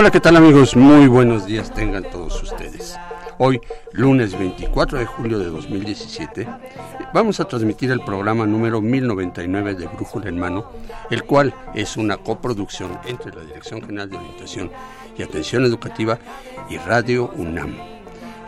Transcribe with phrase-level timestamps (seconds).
[0.00, 0.76] Hola, ¿qué tal amigos?
[0.76, 2.98] Muy buenos días tengan todos ustedes.
[3.36, 3.60] Hoy,
[3.92, 6.48] lunes 24 de julio de 2017,
[7.12, 10.72] vamos a transmitir el programa número 1099 de Brújula en Mano,
[11.10, 14.70] el cual es una coproducción entre la Dirección General de Orientación
[15.18, 16.18] y Atención Educativa
[16.70, 17.76] y Radio UNAM.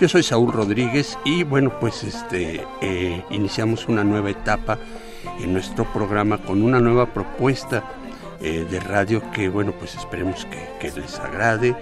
[0.01, 4.79] Yo soy Saúl Rodríguez y bueno, pues este eh, iniciamos una nueva etapa
[5.39, 7.85] en nuestro programa con una nueva propuesta
[8.43, 10.47] eh, de radio que bueno pues esperemos
[10.81, 11.77] que, les agrade.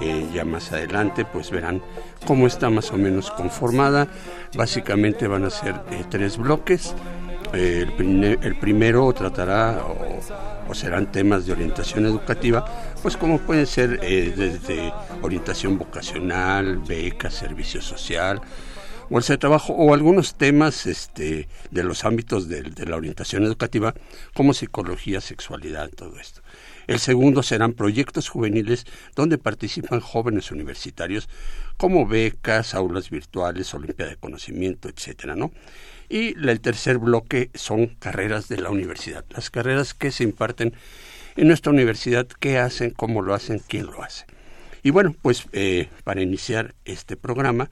[0.00, 1.80] Eh, ya más adelante pues verán
[2.26, 4.08] cómo está más o menos conformada.
[4.54, 6.94] Básicamente van a ser eh, tres bloques.
[7.52, 9.84] El, primero tratará
[10.68, 12.64] o, serán temas de orientación educativa
[13.02, 18.40] pues como pueden ser desde orientación vocacional beca servicio social
[19.12, 23.94] bolsa de trabajo o algunos temas este, de los ámbitos de, la orientación educativa
[24.32, 26.40] como psicología, sexualidad, todo esto.
[26.86, 31.28] El segundo serán proyectos juveniles donde participan jóvenes universitarios
[31.76, 35.52] como becas, aulas virtuales, olimpiada de conocimiento, etcétera, ¿no?
[36.08, 40.72] Y el tercer bloque son carreras de la universidad, las carreras que se imparten
[41.36, 44.24] en nuestra universidad, qué hacen, cómo lo hacen, quién lo hace.
[44.82, 47.70] Y bueno, pues eh, para iniciar este programa,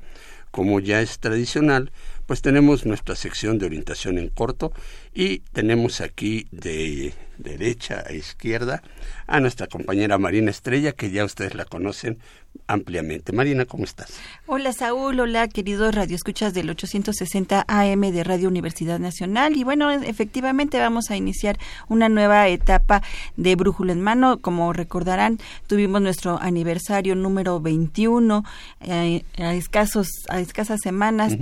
[0.50, 1.92] como ya es tradicional,
[2.26, 4.72] pues tenemos nuestra sección de orientación en corto
[5.14, 8.82] y tenemos aquí de derecha a izquierda
[9.26, 12.18] a nuestra compañera Marina Estrella, que ya ustedes la conocen
[12.66, 13.32] ampliamente.
[13.32, 14.12] Marina, ¿cómo estás?
[14.46, 19.56] Hola Saúl, hola queridos radioescuchas del 860 AM de Radio Universidad Nacional.
[19.56, 23.02] Y bueno, efectivamente vamos a iniciar una nueva etapa
[23.36, 24.38] de Brújula en Mano.
[24.40, 25.38] Como recordarán,
[25.68, 28.44] tuvimos nuestro aniversario número 21
[28.80, 31.36] eh, a, escasos, a escasas semanas.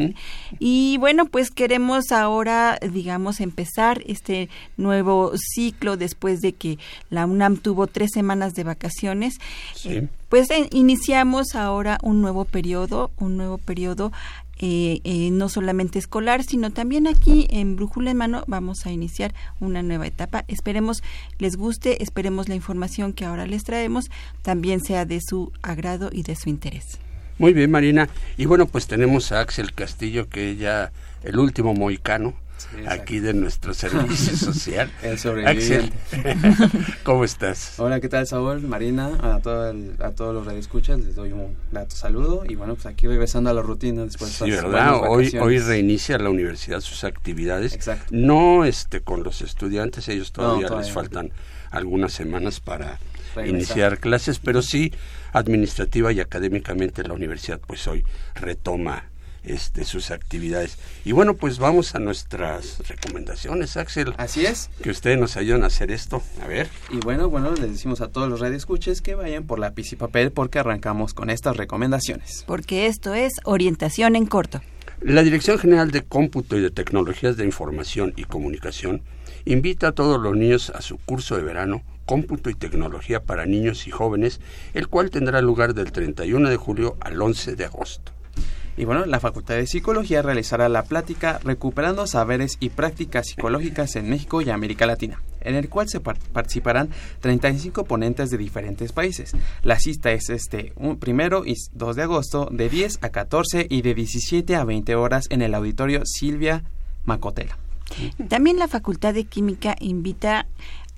[0.58, 3.57] Y bueno, pues queremos ahora, digamos, empezar
[4.06, 6.78] este nuevo ciclo después de que
[7.10, 9.34] la UNAM tuvo tres semanas de vacaciones.
[9.74, 10.08] Sí.
[10.28, 14.12] Pues eh, iniciamos ahora un nuevo periodo, un nuevo periodo
[14.60, 19.32] eh, eh, no solamente escolar, sino también aquí en Brújula en Mano vamos a iniciar
[19.60, 20.44] una nueva etapa.
[20.48, 21.02] Esperemos
[21.38, 24.10] les guste, esperemos la información que ahora les traemos
[24.42, 26.98] también sea de su agrado y de su interés.
[27.38, 28.08] Muy bien, Marina.
[28.36, 30.90] Y bueno, pues tenemos a Axel Castillo, que ya
[31.22, 31.72] el último
[32.86, 34.90] aquí de nuestro servicio social.
[35.02, 35.92] El Axel,
[37.02, 37.74] ¿cómo estás?
[37.78, 38.62] Hola, ¿qué tal, Saúl?
[38.62, 42.86] Marina, a, todo a todos los radioescuchas les doy un grato saludo y bueno, pues
[42.86, 45.08] aquí regresando a la rutina después de Sí, ¿verdad?
[45.08, 47.74] Hoy, hoy reinicia la universidad sus actividades.
[47.74, 48.06] Exacto.
[48.10, 51.32] No este, con los estudiantes, ellos todavía, les faltan
[51.70, 52.98] algunas semanas para
[53.44, 54.92] iniciar clases, pero sí
[55.32, 58.04] administrativa y académicamente la universidad pues hoy
[58.34, 59.04] retoma
[59.48, 60.78] este, sus actividades.
[61.04, 64.14] Y bueno, pues vamos a nuestras recomendaciones, Axel.
[64.16, 64.70] Así es.
[64.82, 66.22] Que ustedes nos ayuden a hacer esto.
[66.42, 66.68] A ver.
[66.90, 70.32] Y bueno, bueno, les decimos a todos los radioescuches que vayan por lápiz y papel
[70.32, 72.44] porque arrancamos con estas recomendaciones.
[72.46, 74.60] Porque esto es orientación en corto.
[75.00, 79.02] La Dirección General de Cómputo y de Tecnologías de Información y Comunicación
[79.44, 83.86] invita a todos los niños a su curso de verano Cómputo y Tecnología para Niños
[83.86, 84.40] y Jóvenes,
[84.74, 88.12] el cual tendrá lugar del 31 de julio al 11 de agosto.
[88.78, 94.08] Y bueno, la Facultad de Psicología realizará la plática Recuperando Saberes y Prácticas Psicológicas en
[94.08, 99.32] México y América Latina, en el cual se participarán 35 ponentes de diferentes países.
[99.64, 103.94] La cita es este primero y 2 de agosto de 10 a 14 y de
[103.94, 106.62] 17 a 20 horas en el auditorio Silvia
[107.04, 107.58] Macotela.
[108.28, 110.46] También la Facultad de Química invita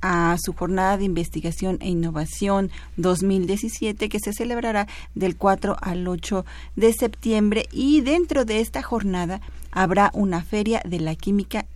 [0.02, 6.44] a su jornada de investigación e innovación 2017 que se celebrará del 4 al 8
[6.76, 11.66] de septiembre y dentro de esta jornada habrá una feria de la química,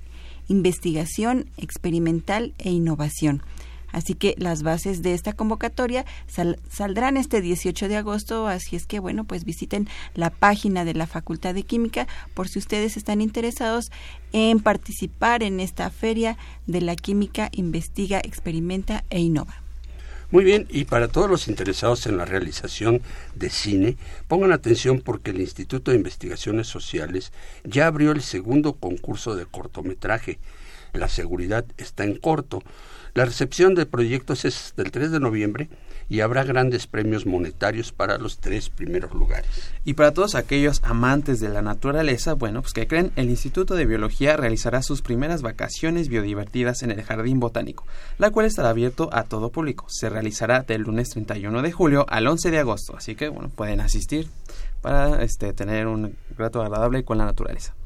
[0.49, 3.43] investigación experimental e innovación.
[3.95, 6.05] Así que las bases de esta convocatoria
[6.69, 11.07] saldrán este 18 de agosto, así es que bueno, pues visiten la página de la
[11.07, 13.93] Facultad de Química por si ustedes están interesados
[14.33, 16.37] en participar en esta feria
[16.67, 19.63] de la química investiga, experimenta e innova.
[20.33, 23.01] Muy bien, y para todos los interesados en la realización
[23.37, 23.97] de cine,
[24.27, 27.33] pongan atención porque el Instituto de Investigaciones Sociales
[27.63, 30.41] ya abrió el segundo concurso de cortometraje.
[30.93, 32.61] La seguridad está en corto.
[33.15, 35.69] La recepción de proyectos es del 3 de noviembre
[36.09, 39.47] y habrá grandes premios monetarios para los tres primeros lugares.
[39.85, 43.87] Y para todos aquellos amantes de la naturaleza, bueno, pues que creen, el Instituto de
[43.87, 47.87] Biología realizará sus primeras vacaciones biodivertidas en el Jardín Botánico,
[48.19, 49.87] la cual estará abierto a todo público.
[49.89, 53.81] Se realizará del lunes 31 de julio al 11 de agosto, así que bueno, pueden
[53.81, 54.27] asistir
[54.83, 57.77] para este, tener un rato agradable con la naturaleza.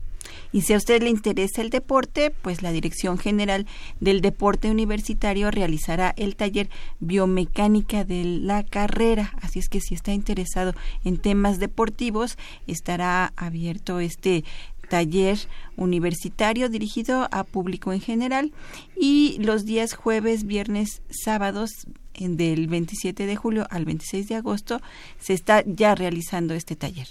[0.52, 3.66] Y si a usted le interesa el deporte, pues la Dirección General
[4.00, 6.68] del Deporte Universitario realizará el taller
[7.00, 9.32] Biomecánica de la Carrera.
[9.40, 14.44] Así es que si está interesado en temas deportivos, estará abierto este
[14.88, 15.38] taller
[15.76, 18.52] universitario dirigido a público en general
[18.96, 21.70] y los días jueves, viernes, sábados
[22.18, 24.80] del 27 de julio al 26 de agosto
[25.20, 27.08] se está ya realizando este taller.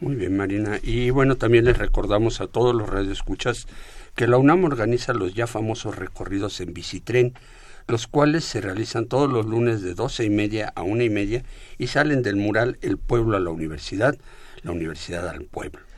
[0.00, 0.78] Muy bien, Marina.
[0.82, 3.66] Y bueno, también les recordamos a todos los radioescuchas
[4.14, 7.34] que la UNAM organiza los ya famosos recorridos en bicitren,
[7.86, 11.44] los cuales se realizan todos los lunes de doce y media a una y media
[11.76, 14.16] y salen del mural El pueblo a la universidad,
[14.62, 15.89] la universidad al pueblo.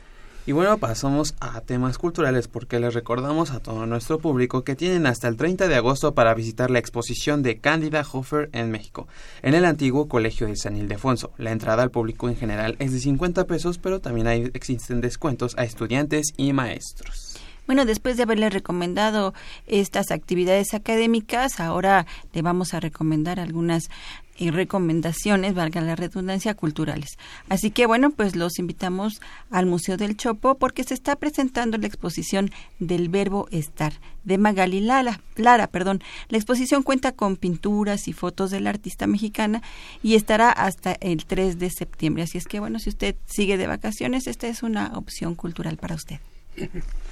[0.45, 5.07] Y bueno, pasamos a temas culturales porque les recordamos a todo nuestro público que tienen
[5.07, 9.07] hasta el 30 de agosto para visitar la exposición de Cándida Hofer en México,
[9.43, 11.31] en el antiguo Colegio de San Ildefonso.
[11.39, 15.55] La entrada al público en general es de 50 pesos, pero también hay, existen descuentos
[15.59, 17.33] a estudiantes y maestros.
[17.65, 19.35] Bueno, después de haberle recomendado
[19.69, 23.89] estas actividades académicas, ahora le vamos a recomendar algunas
[24.37, 27.19] y recomendaciones, valga la redundancia, culturales.
[27.49, 29.21] Así que bueno, pues los invitamos
[29.51, 33.93] al Museo del Chopo porque se está presentando la exposición del verbo estar
[34.25, 36.03] de Magali Lara, Lara, perdón.
[36.29, 39.63] La exposición cuenta con pinturas y fotos de la artista mexicana
[40.03, 42.23] y estará hasta el 3 de septiembre.
[42.23, 45.95] Así es que bueno, si usted sigue de vacaciones, esta es una opción cultural para
[45.95, 46.21] usted.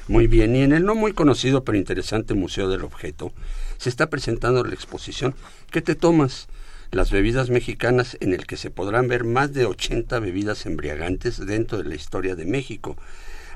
[0.09, 3.33] Muy bien, y en el no muy conocido pero interesante Museo del Objeto
[3.79, 5.35] se está presentando la exposición
[5.71, 6.47] ¿Qué te tomas?
[6.93, 11.79] Las bebidas mexicanas en el que se podrán ver más de 80 bebidas embriagantes dentro
[11.79, 12.97] de la historia de México.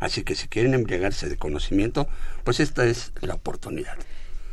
[0.01, 2.09] Así que si quieren embriagarse de conocimiento,
[2.45, 3.97] pues esta es la oportunidad.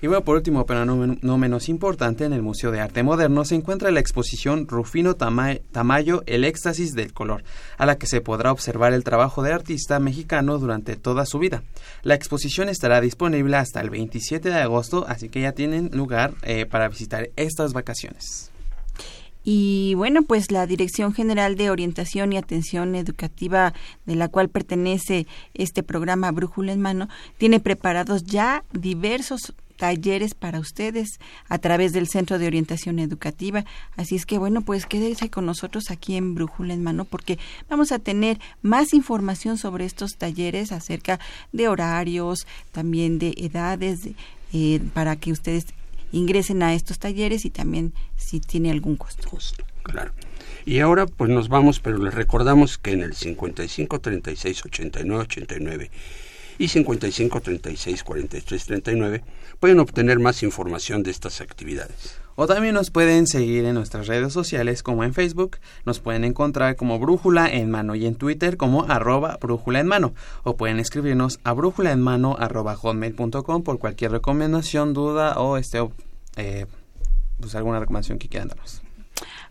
[0.04, 3.54] Y bueno, por último, pero no, menos importante, en el Museo de Arte Moderno se
[3.54, 7.44] encuentra la exposición Rufino Tamayo, El éxtasis del color,
[7.78, 11.62] a la que se podrá observar el trabajo del artista mexicano durante toda su vida.
[12.02, 16.66] La exposición estará disponible hasta el 27 de agosto, así que ya tienen lugar eh,
[16.66, 18.52] para visitar estas vacaciones.
[19.44, 23.74] Y bueno, pues la Dirección General de Orientación y Atención Educativa,
[24.06, 30.60] de la cual pertenece este programa Brújula en Mano, tiene preparados ya diversos talleres para
[30.60, 33.66] ustedes a través del Centro de Orientación Educativa.
[33.98, 37.92] Así es que bueno, pues quédese con nosotros aquí en Brújula en Mano porque vamos
[37.92, 41.20] a tener más información sobre estos talleres acerca
[41.52, 44.02] de horarios, también de edades,
[44.54, 45.66] eh, para que ustedes
[46.12, 49.30] ingresen a estos talleres y también si tiene algún costo.
[49.84, 50.12] claro.
[50.66, 55.92] Y ahora pues nos vamos, pero les recordamos que en el 55 36 89 89
[56.60, 59.24] y 55 36 43 39
[59.60, 62.20] pueden obtener más información de estas actividades.
[62.36, 66.76] O también nos pueden seguir en nuestras redes sociales como en Facebook, nos pueden encontrar
[66.76, 70.14] como Brújula en Mano y en Twitter como arroba Brújula en Mano.
[70.44, 75.80] O pueden escribirnos a brújula en mano arroba hotmail.com por cualquier recomendación, duda o este,
[76.36, 76.66] eh,
[77.40, 78.82] pues alguna recomendación que quieran darnos.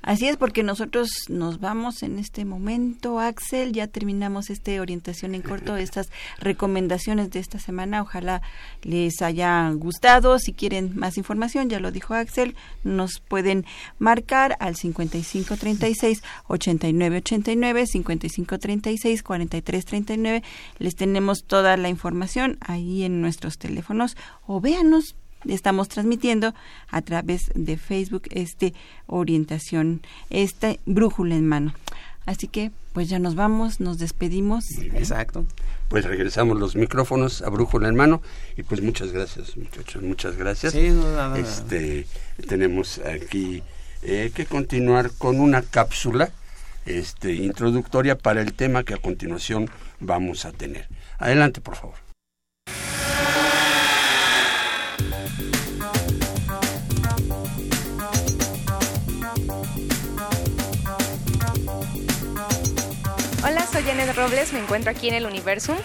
[0.03, 5.43] Así es, porque nosotros nos vamos en este momento, Axel, ya terminamos esta orientación en
[5.43, 6.09] corto, estas
[6.39, 8.41] recomendaciones de esta semana, ojalá
[8.83, 13.67] les haya gustado, si quieren más información, ya lo dijo Axel, nos pueden
[13.99, 20.43] marcar al 5536 8989 5536 4339,
[20.79, 24.17] les tenemos toda la información ahí en nuestros teléfonos.
[24.47, 25.15] O véanos
[25.49, 26.55] estamos transmitiendo
[26.91, 28.75] a través de Facebook este
[29.07, 31.75] orientación, este brújula en mano.
[32.27, 34.71] Así que pues ya nos vamos, nos despedimos.
[34.95, 35.47] Exacto.
[35.89, 38.23] Pues regresamos los micrófonos a brújula en mano
[38.57, 40.73] y pues muchas gracias muchachos, muchas gracias.
[40.73, 42.07] Sí, nada, Este,
[42.47, 43.63] tenemos aquí
[44.03, 46.31] eh, que continuar con una cápsula
[46.87, 49.69] este, introductoria para el tema que a continuación
[50.01, 50.89] vamos a tener.
[51.19, 52.10] Adelante, por favor.
[63.43, 65.77] Hola, soy Janet Robles, me encuentro aquí en el Universum.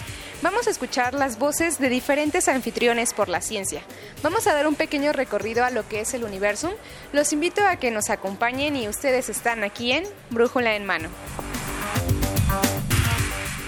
[0.42, 3.82] Vamos a escuchar las voces de diferentes anfitriones por la ciencia.
[4.22, 6.72] Vamos a dar un pequeño recorrido a lo que es el Universum.
[7.12, 11.08] Los invito a que nos acompañen y ustedes están aquí en Brújula en Mano.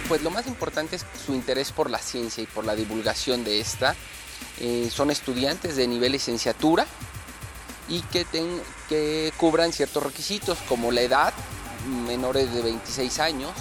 [0.08, 3.61] Pues lo más importante es su interés por la ciencia y por la divulgación de
[3.61, 3.97] esta.
[4.61, 6.87] Eh, son estudiantes de nivel licenciatura
[7.88, 8.26] y que,
[8.88, 11.33] que cubran ciertos requisitos como la edad,
[12.07, 13.52] menores de 26 años,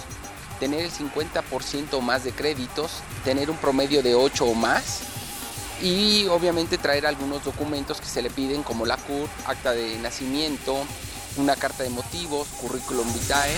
[0.58, 2.90] tener el 50% más de créditos,
[3.24, 5.00] tener un promedio de 8 o más
[5.82, 10.76] y obviamente traer algunos documentos que se le piden como la CUR, acta de nacimiento,
[11.36, 13.56] una carta de motivos, currículum vitae.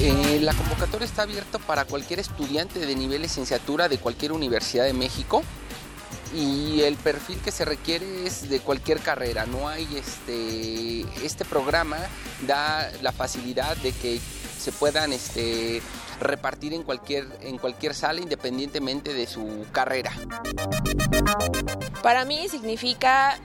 [0.00, 4.92] Eh, la convocatoria está abierta para cualquier estudiante de nivel licenciatura de cualquier universidad de
[4.92, 5.42] México
[6.34, 9.46] y el perfil que se requiere es de cualquier carrera.
[9.46, 11.98] No hay este este programa
[12.46, 14.20] da la facilidad de que
[14.58, 15.80] se puedan este,
[16.20, 20.12] repartir en cualquier, en cualquier sala independientemente de su carrera.
[22.02, 23.38] Para mí significa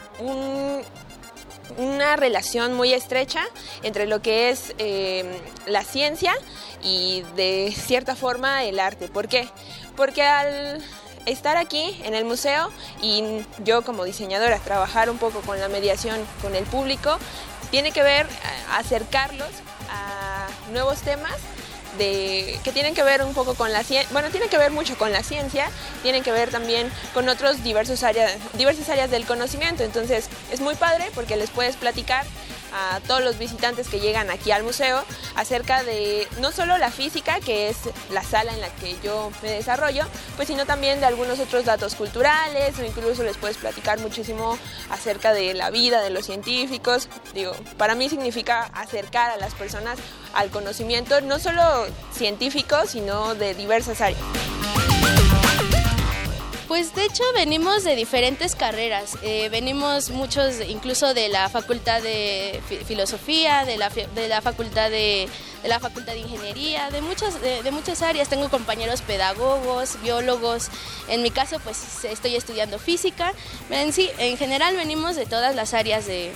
[1.78, 3.44] una relación muy estrecha
[3.84, 5.28] entre lo que es em,
[5.66, 6.34] la ciencia
[6.82, 9.08] y de cierta forma el arte.
[9.08, 9.48] ¿Por qué?
[9.96, 10.84] Porque al
[11.26, 12.70] estar aquí en el museo
[13.02, 17.18] y yo como diseñadora trabajar un poco con la mediación con el público,
[17.72, 18.28] tiene que ver
[18.72, 19.50] acercarlos
[19.90, 21.34] a nuevos temas
[21.98, 25.12] que tienen que ver un poco con la ciencia, bueno, tienen que ver mucho con
[25.12, 25.70] la ciencia,
[26.02, 29.84] tienen que ver también con otros diversos áreas, diversas áreas del conocimiento.
[29.84, 32.26] Entonces es muy padre porque les puedes platicar
[32.74, 35.04] a todos los visitantes que llegan aquí al museo
[35.36, 37.78] acerca de no solo la física, que es
[38.12, 40.04] la sala en la que yo me desarrollo,
[40.36, 44.58] pues sino también de algunos otros datos culturales o incluso les puedes platicar muchísimo
[44.90, 47.10] acerca de la vida de los científicos.
[47.34, 50.00] Digo, para mí significa acercar a las personas
[50.34, 51.62] al conocimiento no solo
[52.12, 54.20] científico, sino de diversas áreas.
[56.68, 62.62] Pues de hecho venimos de diferentes carreras, eh, venimos muchos incluso de la Facultad de
[62.86, 65.28] Filosofía, de la, de Facultad de,
[65.66, 68.30] la Facultad de Ingeniería, de muchas, de, muchas áreas.
[68.30, 70.70] Tengo compañeros pedagogos, biólogos.
[71.10, 73.34] En mi caso, pues estoy estudiando física.
[73.70, 76.32] En, sí, en general venimos de todas las áreas de,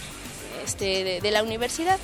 [0.66, 2.00] este, de, la universidad.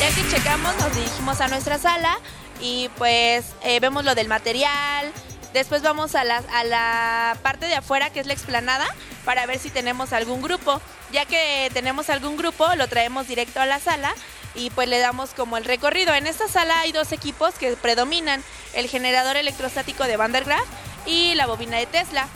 [0.00, 2.18] Ya que checamos, nos dirigimos a nuestra sala
[2.60, 5.12] y pues eh, vemos lo del material,
[5.52, 8.86] Después vamos a la, a la parte de afuera, que es la explanada,
[9.24, 10.80] para ver si tenemos algún grupo.
[11.12, 14.14] Ya que tenemos algún grupo, lo traemos directo a la sala
[14.54, 16.14] y pues le damos como el recorrido.
[16.14, 18.42] En esta sala hay dos equipos que predominan,
[18.72, 20.66] el generador electrostático de Van der Graaf
[21.06, 22.28] y la bobina de Tesla.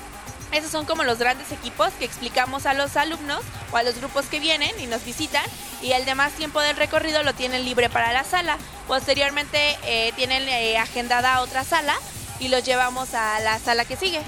[0.53, 3.41] Esos son como los grandes equipos que explicamos a los alumnos
[3.73, 5.45] o a los grupos que vienen y nos visitan
[5.83, 8.57] y el demás tiempo del recorrido lo tienen libre para la sala.
[8.87, 11.97] Posteriormente eh, tienen eh, agendada otra sala
[12.41, 14.21] y los llevamos a la sala que sigue.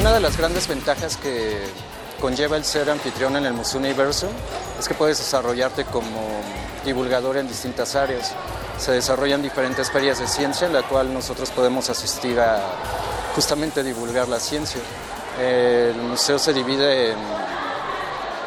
[0.00, 1.58] Una de las grandes ventajas que
[2.20, 4.28] conlleva el ser anfitrión en el Museo Universo
[4.78, 6.40] es que puedes desarrollarte como
[6.84, 8.32] divulgador en distintas áreas.
[8.78, 12.60] Se desarrollan diferentes ferias de ciencia en la cual nosotros podemos asistir a
[13.34, 14.80] justamente divulgar la ciencia.
[15.40, 17.18] El museo se divide en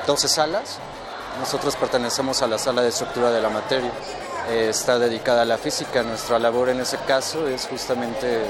[0.08, 0.78] 12 salas.
[1.40, 3.92] Nosotros pertenecemos a la sala de estructura de la materia.
[4.50, 6.04] Eh, está dedicada a la física.
[6.04, 8.44] Nuestra labor en ese caso es justamente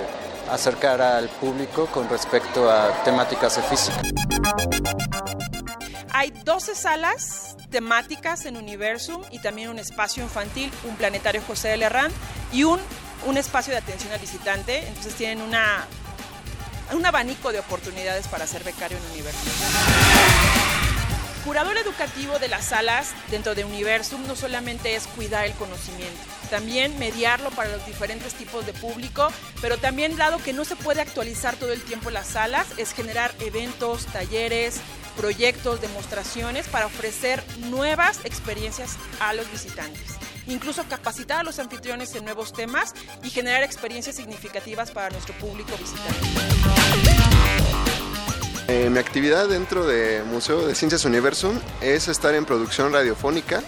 [0.50, 4.02] acercar al público con respecto a temáticas de física.
[6.14, 11.78] Hay 12 salas temáticas en Universum y también un espacio infantil, un planetario José de
[11.78, 12.14] Lerrand
[12.52, 12.80] y un,
[13.26, 14.88] un espacio de atención al visitante.
[14.88, 15.86] Entonces tienen una,
[16.94, 20.81] un abanico de oportunidades para ser becario en Universum
[21.44, 26.20] curador educativo de las salas dentro de Universum no solamente es cuidar el conocimiento,
[26.50, 29.30] también mediarlo para los diferentes tipos de público,
[29.62, 33.34] pero también dado que no se puede actualizar todo el tiempo las salas, es generar
[33.40, 34.80] eventos, talleres,
[35.18, 40.18] proyectos, demostraciones para ofrecer nuevas experiencias a los visitantes.
[40.48, 42.94] Incluso capacitar a los anfitriones en nuevos temas
[43.24, 46.28] y generar experiencias significativas para nuestro público visitante.
[48.74, 53.62] Eh, mi actividad dentro del Museo de Ciencias Universum es estar en producción radiofónica.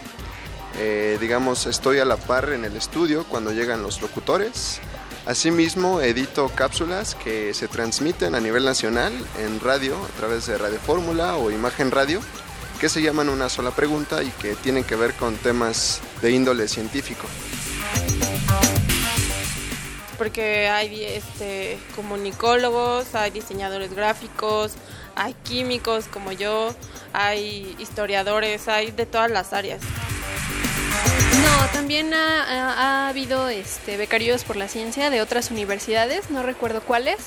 [0.80, 4.80] Eh, digamos, estoy a la par en el estudio cuando llegan los locutores.
[5.26, 10.80] Asimismo, edito cápsulas que se transmiten a nivel nacional en radio, a través de Radio
[10.80, 12.22] Fórmula o Imagen Radio,
[12.80, 16.70] que se llaman una sola pregunta y que tienen que ver con temas de índole
[16.70, 17.28] científico
[20.18, 24.74] porque hay este, comunicólogos, hay diseñadores gráficos,
[25.16, 26.74] hay químicos como yo,
[27.14, 29.82] hay historiadores, hay de todas las áreas.
[31.42, 32.74] No, también ha, ha-
[33.06, 37.18] ha habido este, becarios por la ciencia de otras universidades, no recuerdo cuáles,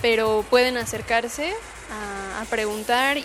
[0.00, 1.52] pero pueden acercarse
[1.90, 3.24] a, a preguntar y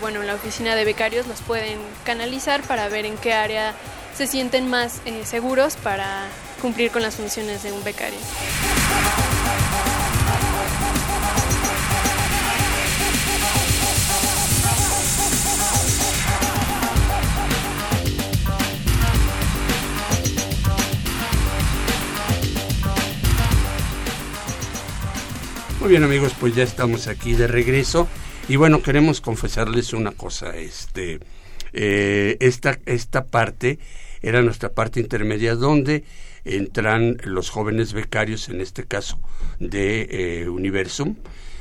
[0.00, 3.74] bueno, en la oficina de becarios los pueden canalizar para ver en qué área
[4.16, 6.26] se sienten más eh, seguros para
[6.60, 8.18] cumplir con las funciones de un becario.
[25.80, 28.06] Muy bien amigos, pues ya estamos aquí de regreso
[28.48, 31.20] y bueno, queremos confesarles una cosa, este,
[31.72, 33.78] eh, esta, esta parte
[34.20, 36.04] era nuestra parte intermedia donde
[36.44, 39.20] entran los jóvenes becarios, en este caso
[39.58, 41.16] de eh, Universum,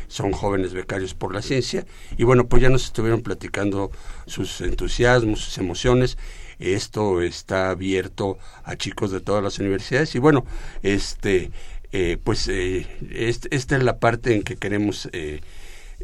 [0.07, 1.85] son jóvenes becarios por la ciencia.
[2.17, 3.91] Y bueno, pues ya nos estuvieron platicando
[4.25, 6.17] sus entusiasmos, sus emociones.
[6.57, 10.15] Esto está abierto a chicos de todas las universidades.
[10.15, 10.45] Y bueno,
[10.81, 11.51] este,
[11.91, 15.41] eh, pues eh, este- esta es la parte en que queremos eh,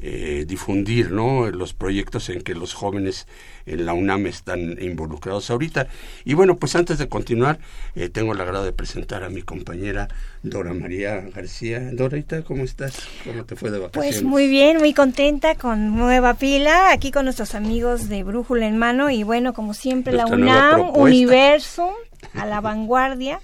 [0.02, 1.50] eh, difundir ¿no?
[1.52, 3.28] los proyectos en que los jóvenes
[3.66, 5.88] en la UNAM están involucrados ahorita.
[6.24, 7.60] Y bueno, pues antes de continuar,
[7.96, 10.08] eh, tengo el agrado de presentar a mi compañera
[10.44, 11.80] Dora María García.
[11.94, 13.08] Dorita, ¿cómo estás?
[13.24, 14.16] ¿Cómo te fue de vacaciones?
[14.16, 18.78] Pues muy bien, muy contenta con nueva pila, aquí con nuestros amigos de Brújula en
[18.78, 20.92] Mano y bueno, como siempre Nuestra la UNAM.
[20.96, 21.94] Universum,
[22.34, 23.40] a la vanguardia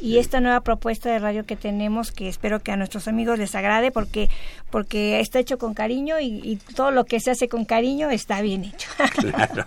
[0.00, 3.54] y esta nueva propuesta de radio que tenemos que espero que a nuestros amigos les
[3.54, 4.28] agrade porque
[4.70, 8.40] porque está hecho con cariño y, y todo lo que se hace con cariño está
[8.40, 8.88] bien hecho.
[9.14, 9.66] Claro,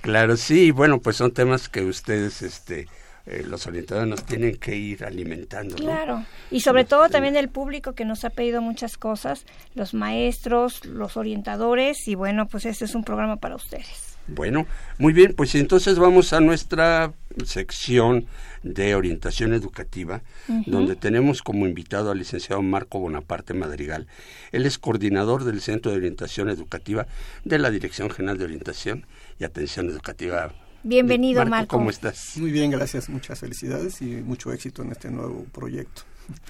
[0.00, 2.86] claro, sí, bueno, pues son temas que ustedes, este,
[3.26, 5.76] eh, los orientadores nos tienen que ir alimentando.
[5.76, 5.82] ¿no?
[5.82, 10.84] Claro, y sobre todo también el público que nos ha pedido muchas cosas, los maestros,
[10.84, 14.16] los orientadores y bueno, pues este es un programa para ustedes.
[14.28, 14.66] Bueno,
[14.98, 17.12] muy bien, pues entonces vamos a nuestra
[17.44, 18.26] sección
[18.74, 20.22] de orientación educativa,
[20.66, 24.06] donde tenemos como invitado al licenciado Marco Bonaparte Madrigal.
[24.52, 27.06] Él es coordinador del Centro de Orientación Educativa
[27.44, 29.06] de la Dirección General de Orientación
[29.38, 30.52] y Atención Educativa.
[30.82, 31.76] Bienvenido, Marco.
[31.76, 32.36] ¿Cómo estás?
[32.36, 33.08] Muy bien, gracias.
[33.08, 36.02] Muchas felicidades y mucho éxito en este nuevo proyecto.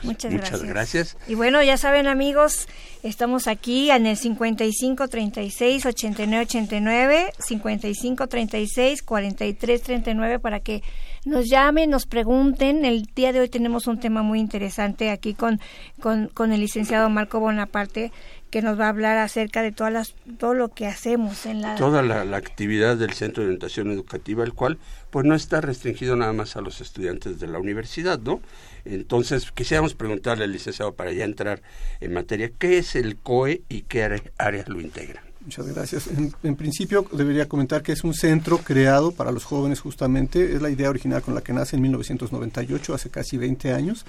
[0.02, 1.14] Muchas, Muchas gracias.
[1.14, 1.16] gracias.
[1.28, 2.66] Y bueno, ya saben amigos,
[3.02, 10.82] estamos aquí en el 55 36 89 89, 55 36 43 39 para que
[11.26, 12.84] nos llamen, nos pregunten.
[12.84, 15.60] El día de hoy tenemos un tema muy interesante aquí con,
[16.00, 18.12] con, el licenciado Marco Bonaparte
[18.50, 21.74] que nos va a hablar acerca de todas las, todo lo que hacemos en la...
[21.74, 24.78] Toda la, actividad del Centro de Orientación Educativa, el cual
[25.10, 28.40] pues no está restringido nada más a los estudiantes de la universidad, ¿no?
[28.84, 31.60] Entonces, quisiéramos preguntarle al licenciado para ya entrar
[32.00, 35.25] en materia, ¿qué es el COE y qué áreas lo integran?
[35.46, 36.08] Muchas gracias.
[36.42, 40.56] En, principio debería comentar que es un centro creado para los jóvenes justamente.
[40.56, 44.04] Es la idea original con la que nace en 1998, hace casi 20 años,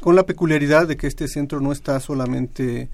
[0.00, 2.90] con la peculiaridad de que este centro no está solamente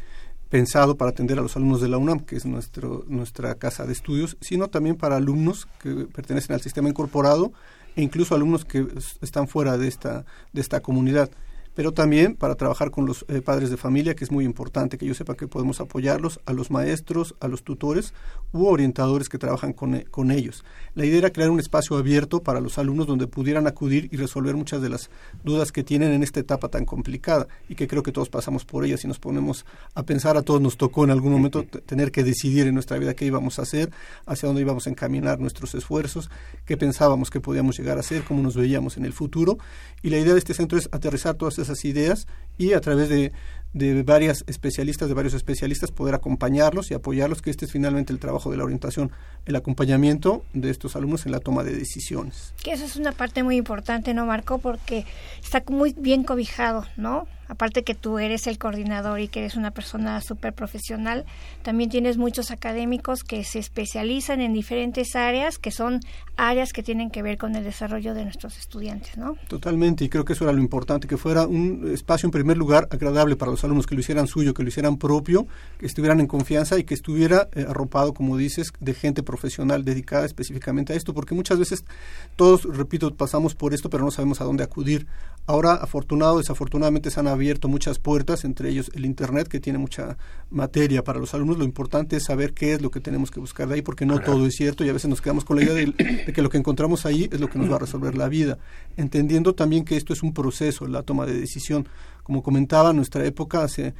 [0.51, 3.93] pensado para atender a los alumnos de la UNAM, que es nuestro, nuestra casa de
[3.93, 7.53] estudios, sino también para alumnos que pertenecen al sistema incorporado
[7.97, 8.87] e incluso alumnos que
[9.21, 11.29] están fuera de esta, de esta comunidad.
[11.75, 15.05] Pero también para trabajar con los eh, padres de familia, que es muy importante que
[15.05, 18.13] ellos sepan que podemos apoyarlos, a los maestros, a los tutores
[18.53, 20.65] u orientadores que trabajan con, e- con ellos.
[20.95, 24.57] La idea era crear un espacio abierto para los alumnos donde pudieran acudir y resolver
[24.57, 25.11] muchas de las
[25.45, 28.85] dudas que tienen en esta etapa tan complicada y que creo que todos pasamos por
[28.85, 32.25] ellas y nos ponemos a pensar, a todos nos tocó en algún momento tener que
[32.25, 33.91] decidir en nuestra vida qué íbamos a hacer,
[34.27, 36.31] hacia dónde íbamos a encaminar nuestros esfuerzos,
[36.67, 39.59] qué pensábamos que podíamos llegar a ser, cómo nos veíamos en el futuro.
[40.03, 42.27] Y la idea de este centro es aterrizar todas esas ideas
[42.59, 43.33] y a través de,
[43.73, 48.19] de varias especialistas, de varios especialistas, poder acompañarlos y apoyarlos, que este es finalmente el
[48.19, 49.13] trabajo de la orientación,
[49.47, 52.55] el acompañamiento de estos alumnos en la toma de decisiones.
[52.63, 54.59] Que eso es una parte muy importante, ¿no, Marco?
[54.59, 55.07] Porque
[55.43, 57.27] está muy bien cobijado, ¿no?
[57.51, 61.25] Aparte que tú eres el coordinador y que eres una persona súper profesional,
[61.65, 65.99] también tienes muchos académicos que se especializan en diferentes áreas, que son
[66.37, 69.35] áreas que tienen que ver con el desarrollo de nuestros estudiantes, ¿no?
[69.49, 72.87] Totalmente, y creo que eso era lo importante, que fuera un espacio en primer lugar
[72.93, 76.29] agradable para los alumnos, que lo hicieran suyo, que lo hicieran propio, que estuvieran en
[76.29, 81.15] confianza y que estuviera eh, arropado, como dices, de gente profesional dedicada específicamente a esto,
[81.15, 81.85] porque muchas veces
[82.37, 85.09] todos, repito, pasamos por esto, pero no sabemos a dónde acudir.
[85.47, 90.17] Ahora, afortunado, desafortunadamente, se han abierto muchas puertas, entre ellos el Internet, que tiene mucha
[90.51, 91.59] materia para los alumnos.
[91.59, 94.17] Lo importante es saber qué es lo que tenemos que buscar de ahí, porque no
[94.19, 94.33] Claro.
[94.35, 95.87] todo es cierto y a veces nos quedamos con la idea de,
[96.27, 98.59] de que lo que encontramos ahí es lo que nos va a resolver la vida,
[98.97, 101.89] entendiendo también que esto es un proceso, la toma de decisión.
[102.23, 103.95] Como comentaba, en nuestra época, hace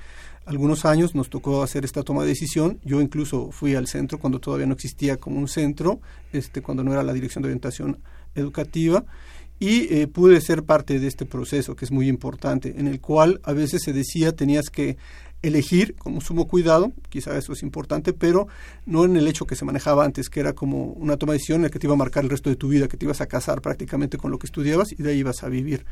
[0.47, 2.79] algunos años nos tocó hacer esta toma de decisión.
[2.85, 6.01] Yo incluso fui al centro cuando todavía no existía como un centro,
[6.33, 7.99] este, cuando no era la Dirección de Orientación
[8.35, 9.05] Educativa.
[9.61, 13.41] Y eh, pude ser parte de este proceso que es muy importante, en el cual
[13.45, 14.97] a veces se decía tenías que
[15.43, 18.49] elegir como sumo cuidado, quizá eso es importante, pero
[18.87, 21.57] no en el hecho que se manejaba antes, que era como una toma de decisión
[21.57, 23.21] en la que te iba a marcar el resto de tu vida, que te ibas
[23.21, 25.85] a casar prácticamente con lo que estudiabas y de ahí ibas a vivir.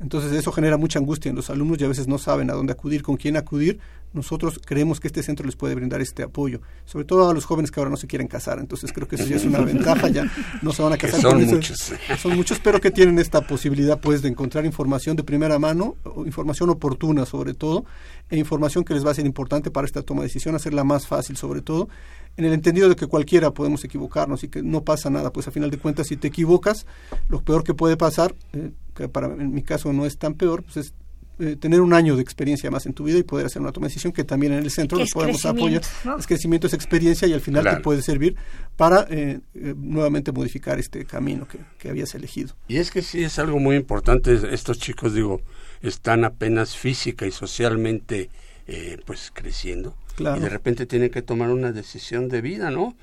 [0.00, 2.72] Entonces eso genera mucha angustia en los alumnos y a veces no saben a dónde
[2.72, 3.78] acudir, con quién acudir.
[4.12, 7.70] Nosotros creemos que este centro les puede brindar este apoyo, sobre todo a los jóvenes
[7.70, 8.58] que ahora no se quieren casar.
[8.58, 11.20] Entonces creo que eso ya es una ventaja, ya no se van a casar.
[11.20, 11.92] son muchos.
[12.20, 16.68] Son muchos, pero que tienen esta posibilidad pues de encontrar información de primera mano, información
[16.68, 17.86] oportuna sobre todo,
[18.32, 21.06] e información que les va a ser importante para esta toma de decisión, hacerla más
[21.06, 21.90] fácil sobre todo,
[22.38, 25.50] en el entendido de que cualquiera podemos equivocarnos y que no pasa nada, pues a
[25.50, 26.86] final de cuentas si te equivocas,
[27.28, 30.62] lo peor que puede pasar, eh, que para en mi caso no es tan peor,
[30.62, 30.94] pues es
[31.40, 33.86] eh, tener un año de experiencia más en tu vida y poder hacer una toma
[33.86, 35.82] de decisión que también en el centro nos podemos apoyar.
[36.18, 38.34] Es crecimiento, es experiencia y al final te puede servir
[38.78, 39.40] para eh,
[39.76, 42.54] nuevamente modificar este camino que, que habías elegido.
[42.66, 45.42] Y es que sí es algo muy importante, estos chicos digo,
[45.82, 48.30] están apenas física y socialmente
[48.66, 52.94] eh, pues creciendo y de repente tienen que tomar una decisión de vida, ¿no?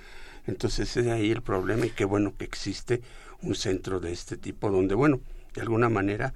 [0.47, 3.01] Entonces es ahí el problema y qué bueno que existe
[3.41, 5.19] un centro de este tipo donde, bueno,
[5.53, 6.33] de alguna manera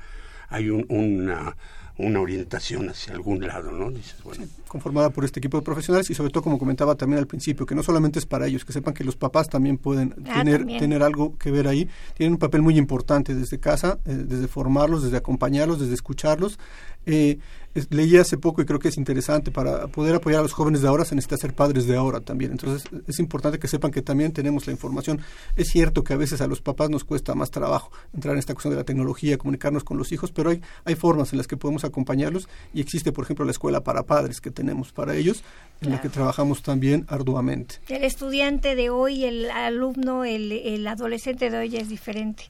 [0.50, 1.56] hay un, una,
[1.98, 3.92] una orientación hacia algún lado, ¿no?
[3.92, 4.46] Dices, bueno.
[4.68, 7.76] conformada por este equipo de profesionales y sobre todo, como comentaba también al principio, que
[7.76, 10.80] no solamente es para ellos, que sepan que los papás también pueden Ah, tener, también.
[10.80, 11.88] tener algo que ver ahí.
[12.16, 16.58] Tienen un papel muy importante desde casa, eh, desde formarlos, desde acompañarlos, desde escucharlos.
[17.06, 17.38] Eh,
[17.76, 20.82] es- leí hace poco y creo que es interesante para poder apoyar a los jóvenes
[20.84, 24.04] de ahora se necesita ser padres de ahora también entonces es importante que sepan que
[24.04, 25.20] también tenemos la información
[25.56, 28.54] es cierto que a veces a los papás nos cuesta más trabajo entrar en esta
[28.54, 31.58] cuestión de la tecnología comunicarnos con los hijos pero hay hay formas en las que
[31.58, 35.44] podemos acompañarlos y existe por ejemplo la escuela para padres que tenemos para ellos
[35.82, 41.50] en la que trabajamos también arduamente El estudiante de hoy, el alumno, el, el adolescente
[41.50, 42.46] de hoy es diferente.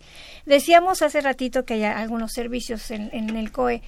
[0.46, 3.82] Decíamos hace ratito que hay algunos servicios en, en el COE.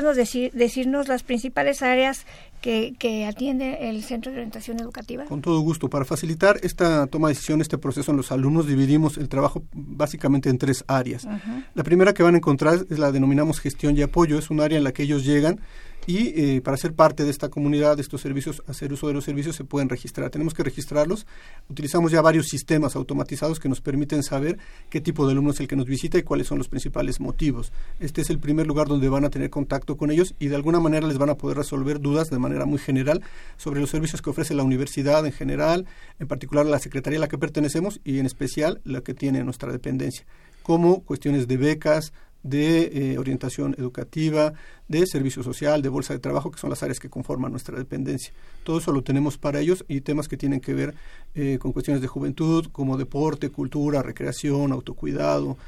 [0.00, 2.24] ¿Podríamos decir, decirnos las principales áreas
[2.62, 5.26] que, que atiende el Centro de Orientación Educativa?
[5.26, 5.90] Con todo gusto.
[5.90, 10.48] Para facilitar esta toma de decisión, este proceso en los alumnos, dividimos el trabajo básicamente
[10.48, 11.28] en tres áreas.
[11.74, 14.38] La primera que van a encontrar es la denominamos gestión y apoyo.
[14.38, 15.60] Es un área en la que ellos llegan
[16.06, 19.24] y eh, para ser parte de esta comunidad, de estos servicios, hacer uso de los
[19.24, 20.30] servicios, se pueden registrar.
[20.30, 21.26] Tenemos que registrarlos.
[21.68, 24.58] Utilizamos ya varios sistemas automatizados que nos permiten saber
[24.88, 27.72] qué tipo de alumno es el que nos visita y cuáles son los principales motivos.
[28.00, 30.80] Este es el primer lugar donde van a tener contacto con ellos y de alguna
[30.80, 33.22] manera les van a poder resolver dudas de manera muy general
[33.56, 35.86] sobre los servicios que ofrece la universidad en general,
[36.18, 39.72] en particular la secretaría a la que pertenecemos y en especial la que tiene nuestra
[39.72, 40.24] dependencia,
[40.62, 44.52] como cuestiones de becas, de eh, orientación educativa,
[44.88, 48.32] de servicio social, de bolsa de trabajo, que son las áreas que conforman nuestra dependencia.
[48.64, 50.94] Todo eso lo tenemos para ellos y temas que tienen que ver
[51.34, 55.58] eh, con cuestiones de juventud, como deporte, cultura, recreación, autocuidado.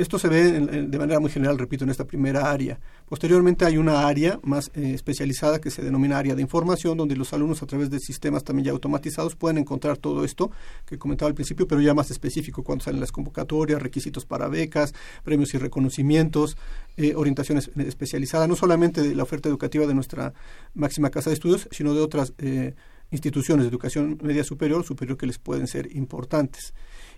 [0.00, 2.80] Esto se ve en- de manera muy general, repito, en esta primera área.
[3.06, 7.34] Posteriormente hay una área más eh, especializada que se denomina área de información, donde los
[7.34, 10.50] alumnos a través de sistemas también ya automatizados pueden encontrar todo esto
[10.86, 14.94] que comentaba al principio, pero ya más específico, cuando salen las convocatorias, requisitos para becas,
[15.22, 16.56] premios y reconocimientos,
[16.96, 20.32] eh, orientación es- especializada, no solamente de la oferta educativa de nuestra
[20.74, 22.74] máxima casa de estudios, sino de otras eh,
[23.12, 26.72] instituciones de educación media superior, superior que les pueden ser importantes.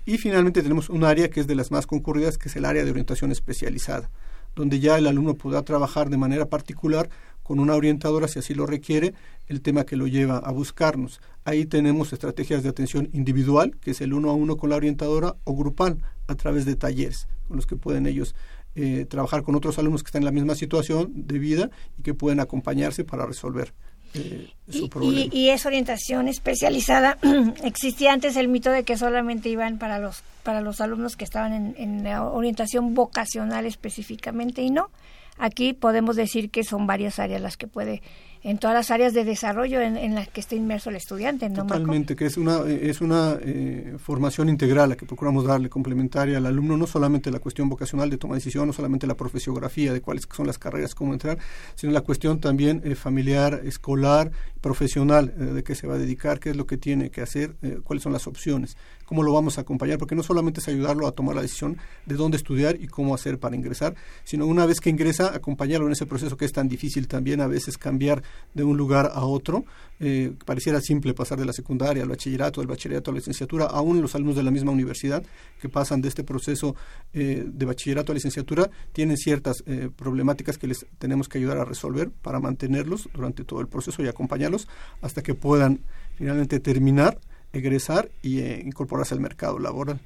[0.05, 2.85] Y finalmente tenemos un área que es de las más concurridas, que es el área
[2.85, 4.11] de orientación especializada,
[4.57, 7.09] donde ya el alumno podrá trabajar de manera particular
[7.43, 9.15] con una orientadora, si así lo requiere,
[9.47, 11.21] el tema que lo lleva a buscarnos.
[11.45, 15.37] Ahí tenemos estrategias de atención individual, que es el uno a uno con la orientadora,
[15.45, 18.35] o grupal, a través de talleres, con los que pueden ellos
[18.75, 22.15] eh, trabajar con otros alumnos que están en la misma situación de vida y que
[22.15, 23.73] pueden acompañarse para resolver
[24.15, 25.29] eh, su problema.
[25.33, 27.19] Y, y es orientación especializada.
[27.65, 31.53] Existía antes el mito de que solamente iban para los para los alumnos que estaban
[31.53, 34.91] en, en la orientación vocacional específicamente y no.
[35.39, 38.03] Aquí podemos decir que son varias áreas las que puede,
[38.45, 41.63] en todas las áreas de desarrollo en, las que esté inmerso el estudiante, ¿no?
[41.63, 46.47] Totalmente, que es una, es una eh, formación integral la que procuramos darle, complementaria al
[46.47, 50.01] alumno, no solamente la cuestión vocacional de toma de decisión, no solamente la profesiografía de
[50.01, 51.39] cuáles son las carreras, cómo entrar,
[51.75, 56.41] sino la cuestión también eh, familiar, escolar, profesional, eh, de qué se va a dedicar,
[56.41, 58.77] qué es lo que tiene que hacer, eh, cuáles son las opciones,
[59.13, 62.15] cómo lo vamos a acompañar, porque no solamente es ayudarlo a tomar la decisión de
[62.15, 63.95] dónde estudiar y cómo hacer para ingresar,
[64.25, 67.47] sino una vez que ingresa, acompañarlo en ese proceso que es tan difícil también a
[67.47, 68.23] veces cambiar
[68.55, 69.67] de un lugar a otro.
[70.01, 74.01] Eh, pareciera simple pasar de la secundaria al bachillerato, del bachillerato a la licenciatura, aún
[74.01, 75.23] los alumnos de la misma universidad
[75.61, 76.75] que pasan de este proceso
[77.13, 81.67] eh, de bachillerato a licenciatura tienen ciertas eh, problemáticas que les tenemos que ayudar a
[81.67, 84.69] resolver para mantenerlos durante todo el proceso y acompañarlos
[85.03, 85.81] hasta que puedan
[86.17, 87.19] finalmente terminar,
[87.53, 90.01] egresar y eh, incorporarse al mercado laboral.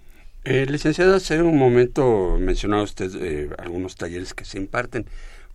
[0.45, 5.07] Eh, licenciada, hace un momento mencionaba usted eh, algunos talleres que se imparten.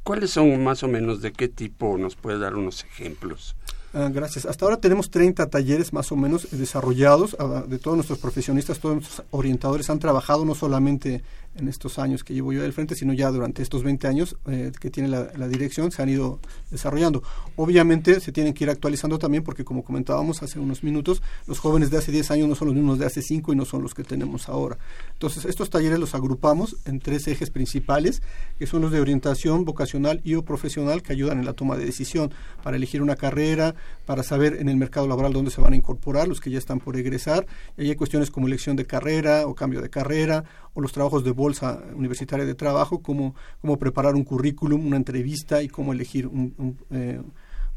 [0.03, 1.97] ¿Cuáles son más o menos de qué tipo?
[1.97, 3.55] ¿Nos puede dar unos ejemplos?
[3.93, 4.45] Ah, gracias.
[4.45, 8.95] Hasta ahora tenemos 30 talleres más o menos desarrollados ah, de todos nuestros profesionistas, todos
[8.95, 11.23] nuestros orientadores han trabajado no solamente
[11.55, 14.71] en estos años que llevo yo del frente, sino ya durante estos 20 años eh,
[14.79, 17.23] que tiene la, dirección, se han ido desarrollando.
[17.55, 21.89] Obviamente se tienen que ir actualizando también porque como comentábamos hace unos minutos, los jóvenes
[21.89, 23.93] de hace 10 años no son los mismos de hace 5 y no son los
[23.93, 24.77] que tenemos ahora.
[25.13, 28.21] Entonces estos talleres los agrupamos en tres ejes principales,
[28.57, 31.85] que son los de orientación vocacional y o profesional que ayudan en la toma de
[31.85, 32.33] decisión
[32.63, 36.27] para elegir una carrera, para saber en el mercado laboral dónde se van a incorporar,
[36.27, 37.45] los que ya están por egresar.
[37.77, 41.31] Y hay cuestiones como elección de carrera o cambio de carrera o los trabajos de
[41.41, 46.53] bolsa universitaria de trabajo, como cómo preparar un currículum, una entrevista y cómo elegir un,
[46.57, 47.19] un, eh,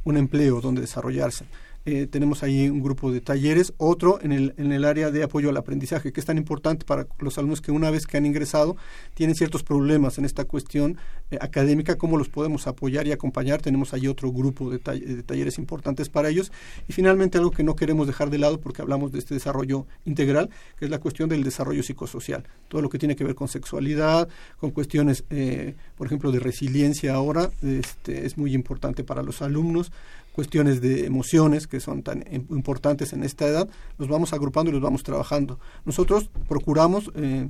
[0.05, 1.46] un empleo donde desarrollarse.
[1.87, 5.51] Eh, tenemos ahí un grupo de talleres, otro en el, en el área de apoyo
[5.51, 8.77] al aprendizaje, que es tan importante para los alumnos que una vez que han ingresado
[9.12, 10.97] tienen ciertos problemas en esta cuestión
[11.31, 13.61] eh, académica, cómo los podemos apoyar y acompañar.
[13.61, 16.53] Tenemos ahí otro grupo de, de, talleres importantes para ellos.
[16.88, 20.49] Y finalmente algo que no queremos dejar de lado porque hablamos de este desarrollo integral,
[20.79, 22.44] que es la cuestión del desarrollo psicosocial.
[22.68, 24.27] Todo lo que tiene que ver con sexualidad,
[24.59, 29.92] con cuestiones, eh, por ejemplo, de resiliencia ahora, este, es muy importante para los alumnos
[30.35, 33.68] cuestiones de emociones que son tan importantes en esta edad,
[33.99, 35.61] los vamos agrupando y los vamos trabajando.
[35.85, 37.49] Nosotros procuramos eh,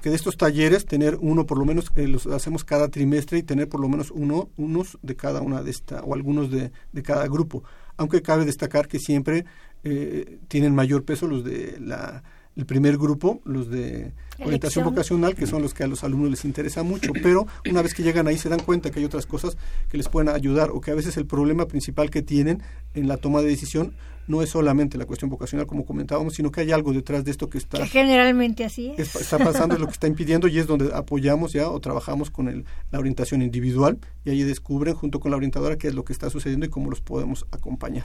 [0.00, 3.42] que de estos talleres tener uno por lo menos, eh, los hacemos cada trimestre y
[3.42, 7.02] tener por lo menos uno, unos de cada una de esta, o algunos de, de
[7.02, 7.64] cada grupo.
[7.96, 9.44] Aunque cabe destacar que siempre
[9.82, 12.22] eh, tienen mayor peso los de la
[12.54, 16.44] el primer grupo, los de orientación vocacional, que son los que a los alumnos les
[16.44, 19.56] interesa mucho, pero una vez que llegan ahí se dan cuenta que hay otras cosas
[19.88, 22.62] que les pueden ayudar o que a veces el problema principal que tienen
[22.94, 23.94] en la toma de decisión
[24.26, 27.50] no es solamente la cuestión vocacional, como comentábamos, sino que hay algo detrás de esto
[27.50, 27.84] que está...
[27.86, 29.14] generalmente así es.
[29.16, 32.48] Está pasando, es lo que está impidiendo y es donde apoyamos ya o trabajamos con
[32.48, 36.12] el, la orientación individual y ahí descubren junto con la orientadora qué es lo que
[36.12, 38.04] está sucediendo y cómo los podemos acompañar.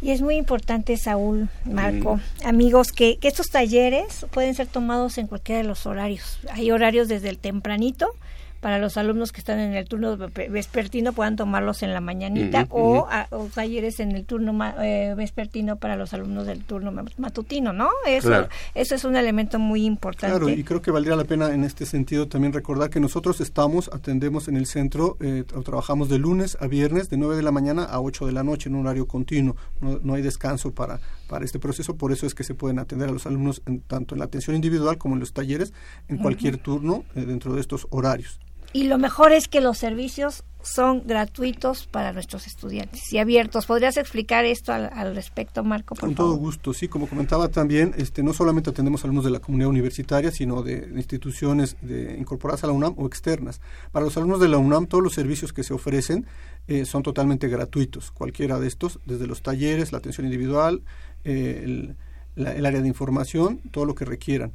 [0.00, 2.46] Y es muy importante, Saúl, Marco, mm.
[2.46, 6.38] amigos, que, que estos talleres pueden ser tomados en cualquiera de los horarios.
[6.50, 8.08] Hay horarios desde el tempranito,
[8.64, 13.06] para los alumnos que están en el turno vespertino puedan tomarlos en la mañanita o,
[13.54, 17.90] talleres en el turno eh, vespertino para los alumnos del turno matutino, ¿no?
[18.06, 20.38] Eso, eso es un elemento muy importante.
[20.38, 23.90] Claro, y creo que valdría la pena en este sentido también recordar que nosotros estamos,
[23.92, 27.84] atendemos en el centro, eh, trabajamos de lunes a viernes de 9 de la mañana
[27.84, 31.44] a 8 de la noche en un horario continuo, no, no hay descanso para, para
[31.44, 34.26] este proceso, por eso es que se pueden atender a los alumnos tanto en la
[34.26, 35.72] atención individual como en los talleres,
[36.08, 38.40] en cualquier turno eh, dentro de estos horarios.
[38.72, 43.66] Y lo mejor es que los servicios son gratuitos para nuestros estudiantes y abiertos.
[43.66, 45.94] ¿Podrías explicar esto al, respecto, Marco?
[45.94, 46.88] Con todo gusto, sí.
[46.88, 51.76] Como comentaba también, este, no solamente atendemos alumnos de la comunidad universitaria, sino de, instituciones
[51.82, 53.60] de, incorporadas a la UNAM o externas.
[53.92, 56.26] Para los alumnos de la UNAM, todos los servicios que se ofrecen
[56.68, 58.10] eh, son totalmente gratuitos.
[58.10, 60.82] Cualquiera de estos, desde los talleres, la atención individual,
[61.24, 61.94] eh,
[62.36, 64.52] el, área de información, todo lo que requieran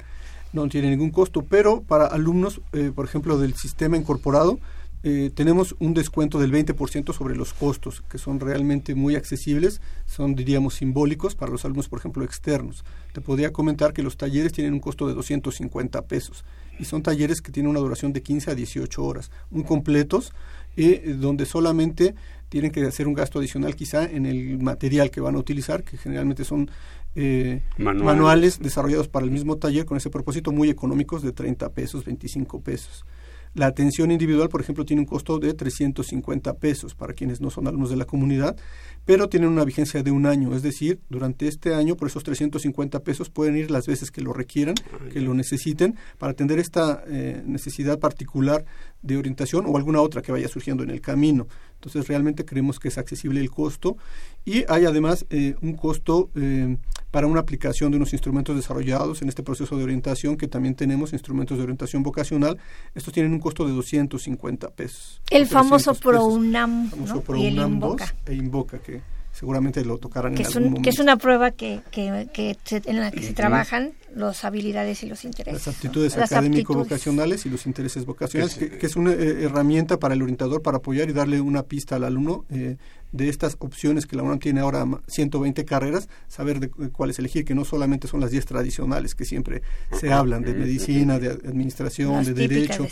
[0.52, 4.58] no tiene ningún costo, pero para alumnos, eh, por ejemplo, del sistema incorporado,
[5.02, 10.34] eh, tenemos un descuento del 20% sobre los costos, que son realmente muy accesibles, son,
[10.34, 12.84] diríamos, simbólicos para los alumnos, por ejemplo, externos.
[13.14, 16.44] Te podría comentar que los talleres tienen un costo de 250 pesos
[16.78, 20.34] y son talleres que tienen una duración de 15 a 18 horas, muy completos,
[20.76, 22.14] eh, donde solamente
[22.48, 25.96] tienen que hacer un gasto adicional quizá en el material que van a utilizar, que
[25.96, 26.70] generalmente son
[27.14, 28.60] eh, manuales.
[28.60, 33.04] desarrollados para el mismo taller con ese propósito muy económicos de 30 pesos, 25 pesos.
[33.52, 37.66] La atención individual, por ejemplo, tiene un costo de 350 pesos para quienes no son
[37.66, 38.56] alumnos de la comunidad,
[39.04, 43.00] pero tienen una vigencia de un año, es decir, durante este año por esos 350
[43.00, 44.76] pesos pueden ir las veces que lo requieran,
[45.12, 48.64] que lo necesiten, para atender esta eh, necesidad particular
[49.02, 51.48] de orientación o alguna otra que vaya surgiendo en el camino.
[51.74, 53.96] Entonces realmente creemos que es accesible el costo
[54.44, 56.76] y hay además eh, un costo eh,
[57.10, 61.12] para una aplicación de unos instrumentos desarrollados en este proceso de orientación que también tenemos,
[61.12, 62.58] instrumentos de orientación vocacional.
[62.94, 65.20] Estos tienen un costo de 250 pesos.
[65.30, 66.90] El famoso ProUNAM
[67.36, 68.14] y el Invoca.
[68.26, 69.00] E Invoca que
[69.32, 70.84] seguramente lo tocarán que en es algún momento.
[70.84, 75.06] Que es una prueba que, que, que en la que se trabajan las habilidades y
[75.06, 75.66] los intereses.
[75.66, 80.62] Las aptitudes académico-vocacionales y los intereses vocacionales, que, es una eh, herramienta para el orientador
[80.62, 82.76] para apoyar y darle una pista al alumno eh,
[83.12, 87.54] de estas opciones que la UNAM tiene ahora 120 carreras, saber de, cuáles elegir, que
[87.54, 92.34] no solamente son las 10 tradicionales que siempre se hablan, de medicina, de administración, de
[92.34, 92.86] derecho.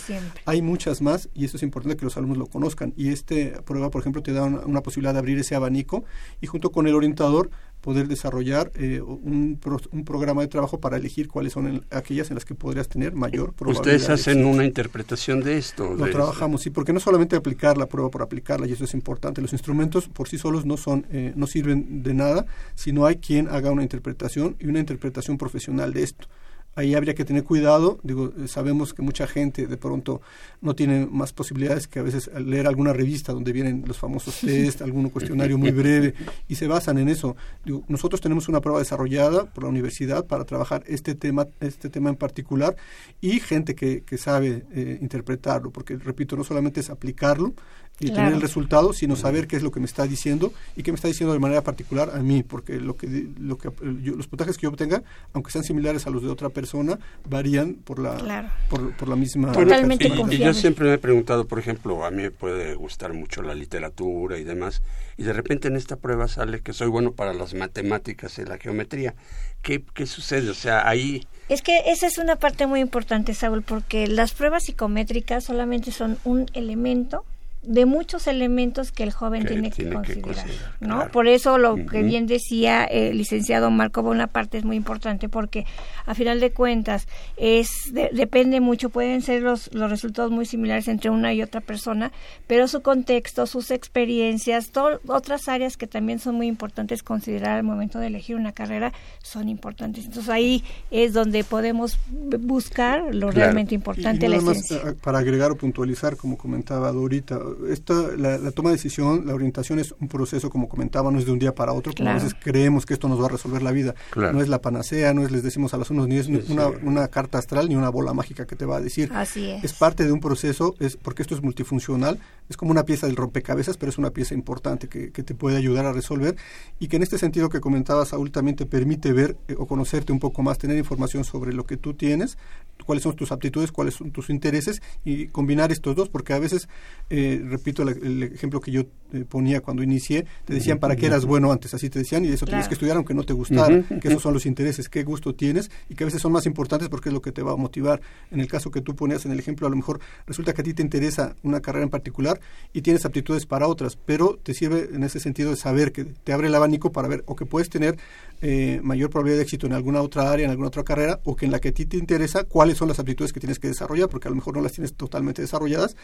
[0.44, 2.92] Hay muchas más y eso es importante que los alumnos lo conozcan.
[2.96, 6.04] Y este prueba, por ejemplo, te da una, posibilidad de abrir ese abanico
[6.40, 9.58] y junto con el orientador poder desarrollar eh, un,
[9.92, 13.54] un, programa de trabajo para elegir cuáles son aquellas en las que podrías tener mayor
[13.54, 13.94] probabilidad.
[13.96, 15.94] Ustedes hacen una interpretación de esto.
[15.94, 19.40] Lo trabajamos, sí, porque no solamente aplicar la prueba por aplicarla, y eso es importante.
[19.40, 23.48] Los instrumentos por sí solos no son, eh, no sirven de nada, sino hay quien
[23.48, 26.28] haga una interpretación y una interpretación profesional de esto
[26.74, 27.98] ahí habría que tener cuidado.
[28.02, 30.20] Digo, sabemos que mucha gente de pronto
[30.60, 34.82] no tiene más posibilidades que a veces leer alguna revista donde vienen los famosos test,
[34.82, 36.14] algún cuestionario muy breve
[36.48, 37.36] y se basan en eso.
[37.64, 42.10] Digo, nosotros tenemos una prueba desarrollada por la universidad para trabajar este tema, este tema
[42.10, 42.76] en particular
[43.20, 47.54] y gente que, que sabe eh, interpretarlo, porque repito, no solamente es aplicarlo,
[48.00, 50.92] y tener el resultado, sino saber qué es lo que me está diciendo y qué
[50.92, 54.56] me está diciendo de manera particular a mí, porque lo que, lo que los puntajes
[54.56, 59.08] que yo obtenga, aunque sean similares a los de otra persona, varían por la por,
[59.08, 62.74] la misma Totalmente y, yo siempre me he preguntado, por ejemplo, a mí me puede
[62.74, 64.82] gustar mucho la literatura y demás,
[65.16, 68.58] y de repente en esta prueba sale que soy bueno para las matemáticas y la
[68.58, 69.14] geometría.
[69.62, 70.50] ¿Qué, qué sucede?
[70.50, 74.64] O sea, ahí es que esa es una parte muy importante, Saúl, porque las pruebas
[74.64, 77.24] psicométricas solamente son un elemento
[77.62, 80.46] de muchos elementos que el joven tiene, que considerar,
[80.80, 81.08] ¿no?
[81.08, 85.66] Por eso lo que bien decía el licenciado Marco Bonaparte es muy importante porque
[86.06, 87.68] a final de cuentas es
[88.12, 92.12] depende mucho, pueden ser los, los resultados muy similares entre una y otra persona,
[92.46, 94.70] pero su contexto, sus experiencias,
[95.06, 98.92] otras áreas que también son muy importantes considerar al momento de elegir una carrera
[99.22, 100.04] son importantes.
[100.04, 106.16] Entonces ahí es donde podemos buscar lo realmente importante, la eh, Para agregar o puntualizar,
[106.16, 107.38] como comentaba Dorita,
[107.68, 111.32] esta, la, toma de decisión, la orientación es un proceso, como comentaba, no es de
[111.32, 113.72] un día para otro, como a veces creemos que esto nos va a resolver la
[113.72, 113.94] vida.
[114.14, 117.08] No es la panacea, no es, les decimos a los unos, ni es una, una,
[117.08, 119.10] carta astral, ni una bola mágica que te va a decir.
[119.14, 119.64] Así es.
[119.64, 123.16] Es parte de un proceso, es porque esto es multifuncional, es como una pieza del
[123.16, 126.36] rompecabezas, pero es una pieza importante que, que te puede ayudar a resolver
[126.78, 130.12] y que en este sentido que comentaba Saúl también te permite ver eh, o conocerte
[130.12, 132.38] un poco más, tener información sobre lo que tú tienes,
[132.84, 136.68] cuáles son tus aptitudes, cuáles son tus intereses y combinar estos dos, porque a veces
[137.10, 141.24] eh, repito el ejemplo que yo eh, ponía cuando inicié, te decían para qué eras
[141.24, 144.08] bueno antes, así te decían, y eso tienes que estudiar aunque no te gustara, que
[144.08, 147.08] esos son los intereses, qué gusto tienes, y que a veces son más importantes porque
[147.08, 148.00] es lo que te va a motivar.
[148.30, 150.64] En el caso que tú ponías en el ejemplo, a lo mejor resulta que a
[150.64, 152.40] ti te interesa una carrera en particular
[152.72, 156.32] y tienes aptitudes para otras, pero te sirve en ese sentido de saber que te
[156.32, 157.96] abre el abanico para ver o que puedes tener
[158.40, 161.46] eh, mayor probabilidad de éxito en alguna otra área, en alguna otra carrera, o que
[161.46, 164.08] en la que a ti te interesa, cuáles son las aptitudes que tienes que desarrollar,
[164.08, 165.96] porque a lo mejor no las tienes totalmente desarrolladas,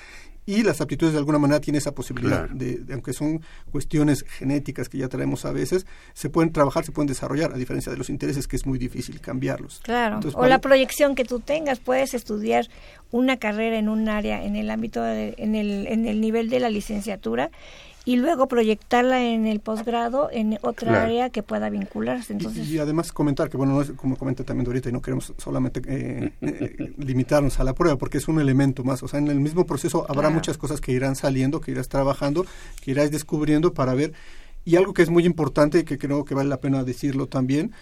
[0.45, 4.99] y las aptitudes de alguna manera tienen esa posibilidad de, aunque son cuestiones genéticas que
[4.99, 8.49] ya traemos a veces, se pueden trabajar, se pueden desarrollar, a diferencia de los intereses
[8.49, 9.81] que es muy difícil cambiarlos.
[9.83, 12.69] Claro, o la proyección que tú tengas, puedes estudiar
[13.11, 16.71] una carrera en un área, en el ámbito, en, el, en el nivel de la
[16.71, 17.51] licenciatura,
[18.07, 22.35] y luego proyectarla en el posgrado en otra área que pueda vincularse.
[22.35, 25.33] Entonces, y, además comentar que, bueno, no es, como comenta también ahorita, y no queremos
[25.39, 29.03] solamente eh, eh, limitarnos a la prueba, porque es un elemento más.
[29.03, 32.45] O sea, en el mismo proceso habrá muchas cosas que irán saliendo, que irás trabajando,
[32.83, 34.13] que irás descubriendo para ver.
[34.67, 37.73] Y algo que es muy importante, y que creo que vale la pena decirlo también,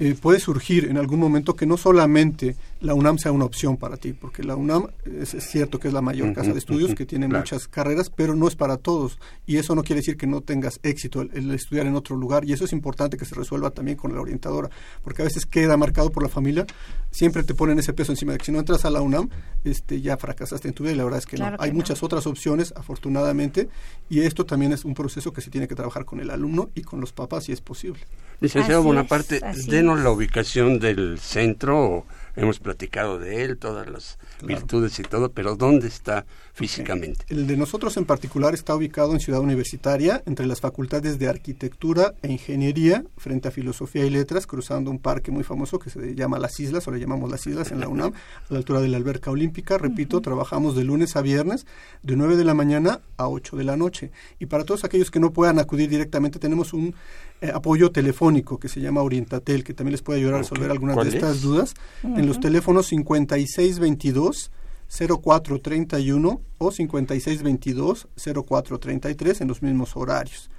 [0.00, 3.98] eh, puede surgir en algún momento que no solamente la UNAM sea una opción para
[3.98, 7.28] ti, porque la UNAM es, cierto que es la mayor casa de estudios, que tiene
[7.28, 9.18] muchas carreras, pero no es para todos.
[9.44, 12.46] Y eso no quiere decir que no tengas éxito el, estudiar en otro lugar.
[12.46, 14.70] Y eso es importante que se resuelva también con la orientadora,
[15.04, 16.64] porque a veces queda marcado por la familia,
[17.10, 19.28] siempre te ponen ese peso encima de que si no entras a la UNAM,
[19.64, 20.94] este, ya fracasaste en tu vida.
[20.94, 21.56] Y la verdad es que no.
[21.58, 23.68] Hay muchas otras opciones, afortunadamente,
[24.08, 26.80] y esto también es un proceso que se tiene que trabajar con el alumno y
[26.80, 28.00] con los papás si es posible.
[28.40, 35.02] Licenciado Bonaparte, denos la ubicación del centro, hemos platicado de él, todas las virtudes y
[35.02, 37.24] todo, pero ¿dónde está físicamente?
[37.28, 42.14] El de nosotros en particular está ubicado en Ciudad Universitaria, entre las facultades de Arquitectura
[42.22, 46.38] e Ingeniería, frente a Filosofía y Letras, cruzando un parque muy famoso que se llama
[46.38, 48.12] Las Islas, o le llamamos Las Islas en la UNAM,
[48.48, 49.78] a la altura de la alberca olímpica.
[49.78, 51.66] Repito, trabajamos de lunes a viernes,
[52.02, 54.10] de 9 de la mañana a 8 de la noche.
[54.38, 56.94] Y para todos aquellos que no puedan acudir directamente, tenemos un
[57.40, 60.96] eh, apoyo telefónico que se llama Orientatel, que también les puede ayudar a resolver algunas
[60.96, 64.50] de estas dudas, en los teléfonos 5622
[64.88, 70.50] 0431 o 5622 0433 en los mismos horarios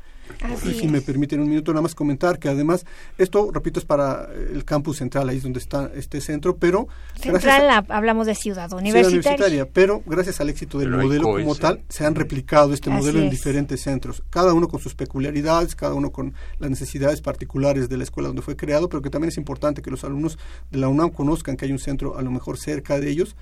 [0.65, 2.85] y si me permiten un minuto nada más comentar que además
[3.17, 6.87] esto, repito, es para el campus central, ahí es donde está este centro, pero...
[7.19, 9.67] Central hablamos de ciudad universitaria.
[9.67, 13.81] pero gracias al éxito del modelo como tal, se han replicado este modelo en diferentes
[13.81, 18.27] centros, cada uno con sus peculiaridades, cada uno con las necesidades particulares de la escuela
[18.27, 20.37] donde fue creado, pero que también es importante que los alumnos
[20.69, 23.35] de la UNAM conozcan que hay un centro a lo mejor cerca de ellos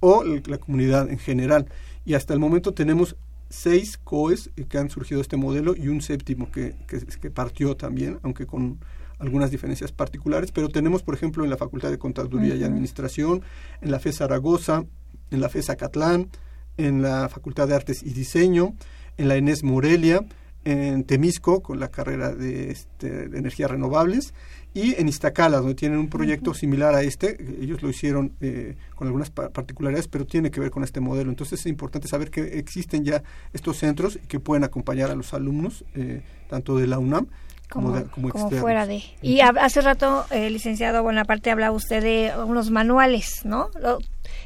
[0.00, 1.66] o la comunidad en general.
[2.04, 3.16] Y hasta el momento tenemos
[3.52, 8.18] seis COEs que han surgido de este modelo y un séptimo que, que, partió también,
[8.22, 8.78] aunque con
[9.18, 13.42] algunas diferencias particulares, pero tenemos, por ejemplo, en la Facultad de Contaduría y Administración,
[13.82, 14.84] en la FE Zaragoza,
[15.30, 16.30] en la FE Zacatlán,
[16.78, 18.74] en la Facultad de Artes y Diseño,
[19.18, 20.24] en la ENES Morelia,
[20.64, 24.32] en Temisco con la carrera de, este, de energías renovables
[24.74, 29.06] y en Iztacala, donde tienen un proyecto similar a este, ellos lo hicieron eh, con
[29.06, 31.30] algunas particularidades, pero tiene que ver con este modelo.
[31.30, 35.34] Entonces es importante saber que existen ya estos centros y que pueden acompañar a los
[35.34, 37.26] alumnos, eh, tanto de la UNAM
[37.72, 39.02] como, como, fuera de.
[39.22, 43.70] Y hace rato, eh, licenciado Bonaparte, hablaba usted de unos manuales, ¿no?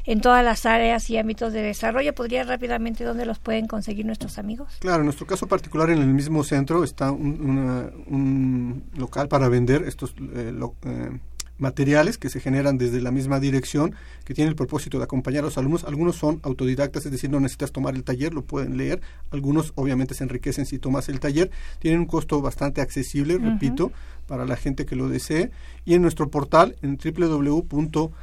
[0.05, 2.13] en todas las áreas y ámbitos de desarrollo.
[2.13, 4.77] ¿Podría rápidamente dónde los pueden conseguir nuestros amigos?
[4.79, 10.15] Claro, en nuestro caso particular, en el mismo centro está un, local para vender estos
[10.33, 10.53] eh,
[10.85, 11.19] eh,
[11.57, 13.95] materiales que se generan desde la misma dirección,
[14.25, 15.83] que tiene el propósito de acompañar a los alumnos.
[15.83, 19.01] Algunos son autodidactas, es decir, no necesitas tomar el taller, lo pueden leer.
[19.31, 21.51] Algunos obviamente se enriquecen si tomas el taller.
[21.79, 23.91] Tienen un costo bastante accesible, repito,
[24.27, 25.51] para la gente que lo desee.
[25.85, 28.13] Y en nuestro portal, en www.degoae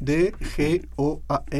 [0.00, 1.58] dgoae.unam.mx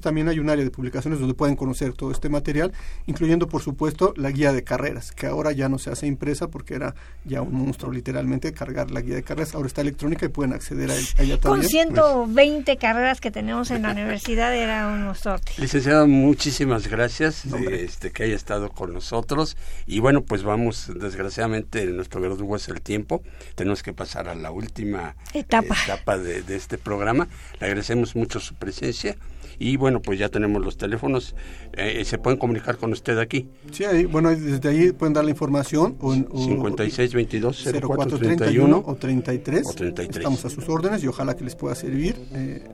[0.00, 2.72] también hay un área de publicaciones donde pueden conocer todo este material,
[3.06, 6.74] incluyendo por supuesto la guía de carreras, que ahora ya no se hace impresa porque
[6.74, 6.94] era
[7.24, 10.90] ya un monstruo literalmente cargar la guía de carreras, ahora está electrónica y pueden acceder
[10.90, 11.62] a, ella también.
[11.62, 15.36] Con 120 carreras que tenemos en la universidad era un monstruo.
[15.58, 19.56] Licenciado, muchísimas gracias este, que haya estado con nosotros.
[19.86, 23.22] Y bueno, pues vamos, desgraciadamente nuestro verdugo es el tiempo,
[23.54, 28.54] tenemos que pasar a la última etapa, etapa de este programa le agradecemos mucho su
[28.54, 29.16] presencia
[29.58, 31.34] y bueno, pues ya tenemos los teléfonos.
[31.72, 33.48] Eh, ¿Se pueden comunicar con usted aquí?
[33.72, 35.96] Sí, bueno, desde ahí pueden dar la información.
[36.00, 39.66] O, o 5622 0431 o 33.
[39.66, 40.16] o 33.
[40.16, 42.16] Estamos a sus órdenes y ojalá que les pueda servir.
[42.34, 42.64] Eh,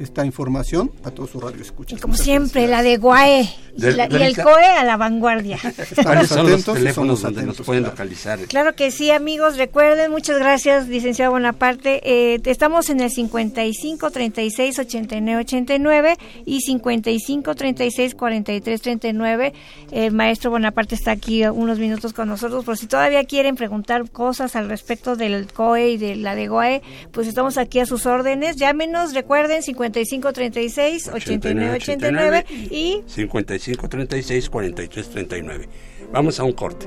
[0.00, 2.00] esta información a todos sus radioescuchas.
[2.00, 5.58] Como siempre, la de Guae y, el COE a la vanguardia.
[6.02, 8.38] ¿Cuáles son los teléfonos donde nos pueden localizar?
[8.40, 9.56] Claro que sí, amigos.
[9.56, 12.00] Recuerden, muchas gracias, licenciado Bonaparte.
[12.04, 19.52] Eh, estamos en el 55 36 89 89 y 55 36 43 39.
[19.92, 22.64] El maestro Bonaparte está aquí unos minutos con nosotros.
[22.64, 26.82] Por si todavía quieren preguntar cosas al respecto del COE y de la de Guae,
[27.12, 28.56] pues estamos aquí a sus órdenes.
[28.56, 35.68] Llámenos, recuerden, 55 5536 8989 y 5536 4339.
[36.12, 36.86] Vamos a un corte.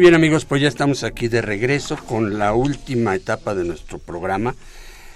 [0.00, 3.98] Muy bien amigos, pues ya estamos aquí de regreso con la última etapa de nuestro
[3.98, 4.54] programa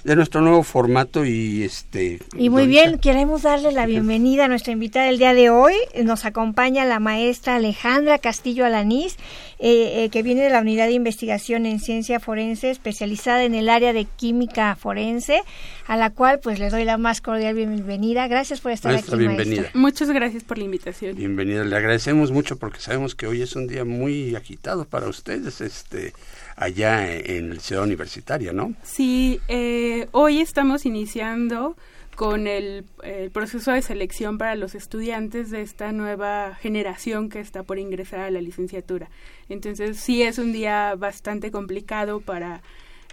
[0.04, 4.72] de nuestro nuevo formato y este y muy bien queremos darle la bienvenida a nuestra
[4.72, 5.72] invitada del día de hoy.
[6.04, 9.16] Nos acompaña la maestra Alejandra Castillo Alanís
[9.58, 13.70] eh, eh, que viene de la unidad de investigación en ciencia forense especializada en el
[13.70, 15.40] área de química forense
[15.86, 18.28] a la cual pues le doy la más cordial bienvenida.
[18.28, 19.70] Gracias por estar aquí bienvenida.
[19.72, 21.16] Muchas gracias por la invitación.
[21.16, 21.64] Bienvenida.
[21.64, 26.12] Le agradecemos mucho porque sabemos que hoy es un día muy agitado para ustedes este
[26.56, 28.74] allá en, el Ciudad Universitaria, ¿no?
[28.82, 31.76] Sí, eh, hoy estamos iniciando
[32.14, 32.84] con el,
[33.32, 38.30] proceso de selección para los estudiantes de esta nueva generación que está por ingresar a
[38.30, 39.10] la licenciatura.
[39.48, 42.62] Entonces sí es un día bastante complicado para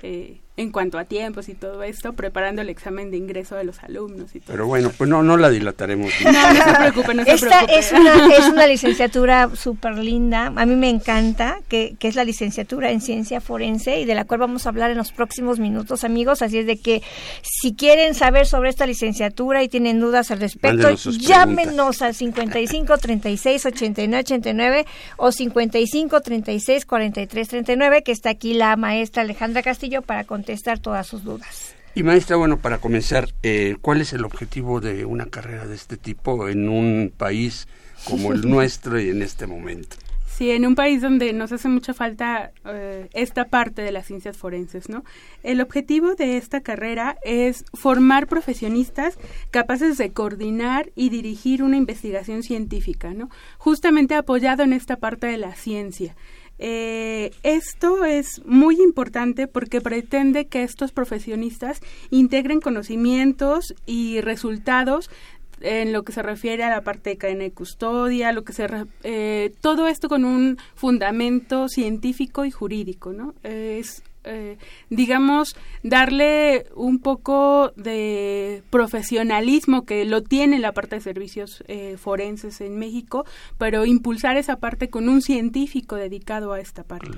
[0.04, 3.82] eh, en cuanto a tiempos y todo esto, preparando el examen de ingreso de los
[3.84, 4.52] alumnos y todo.
[4.52, 6.12] Pero bueno, pues no, no la dilataremos.
[6.24, 10.66] no, no se preocupe, no se Esta Es, una, es una licenciatura súper linda, a
[10.66, 14.42] mí me encanta, que, que es la licenciatura en ciencia forense y de la cual
[14.42, 17.02] vamos a hablar en los próximos minutos, amigos, así es de que
[17.42, 23.66] si quieren saber sobre esta licenciatura y tienen dudas al respecto, llámenos al 55 36
[23.66, 24.86] 89 89
[25.18, 30.80] o 55 36 43 39, que está aquí la maestra Alejandra Castillo para contestar estar
[30.80, 31.76] todas sus dudas.
[31.94, 35.98] Y maestra, bueno, para comenzar, eh, ¿cuál es el objetivo de una carrera de este
[35.98, 37.68] tipo en un país
[38.06, 39.98] como el nuestro y en este momento?
[40.26, 44.38] Sí, en un país donde nos hace mucha falta eh, esta parte de las ciencias
[44.38, 45.04] forenses, ¿no?
[45.44, 49.20] El objetivo de esta carrera es formar profesionistas
[49.52, 53.30] capaces de coordinar y dirigir una investigación científica, ¿no?
[53.60, 56.16] Justamente apoyado en esta parte de la ciencia.
[56.64, 61.82] Eh, esto es muy importante porque pretende que estos profesionistas
[62.12, 65.10] integren conocimientos y resultados
[65.62, 68.68] en lo que se refiere a la parte de cadena de custodia, lo que se
[69.04, 73.34] eh, todo esto con un fundamento científico y jurídico, ¿no?
[73.42, 74.58] es eh,
[74.90, 82.62] digamos, darle un poco de profesionalismo que lo tiene la parte de servicios eh, forenses
[82.62, 83.26] en México,
[83.58, 87.18] pero impulsar esa parte con un científico dedicado a esta parte.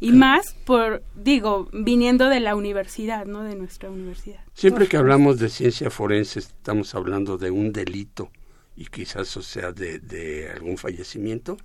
[0.00, 3.44] Y más por, digo, viniendo de la universidad, ¿no?
[3.44, 4.40] De nuestra universidad.
[4.52, 8.30] Siempre que hablamos de ciencia forense estamos hablando de un delito
[8.76, 11.56] y quizás o sea de, de algún fallecimiento.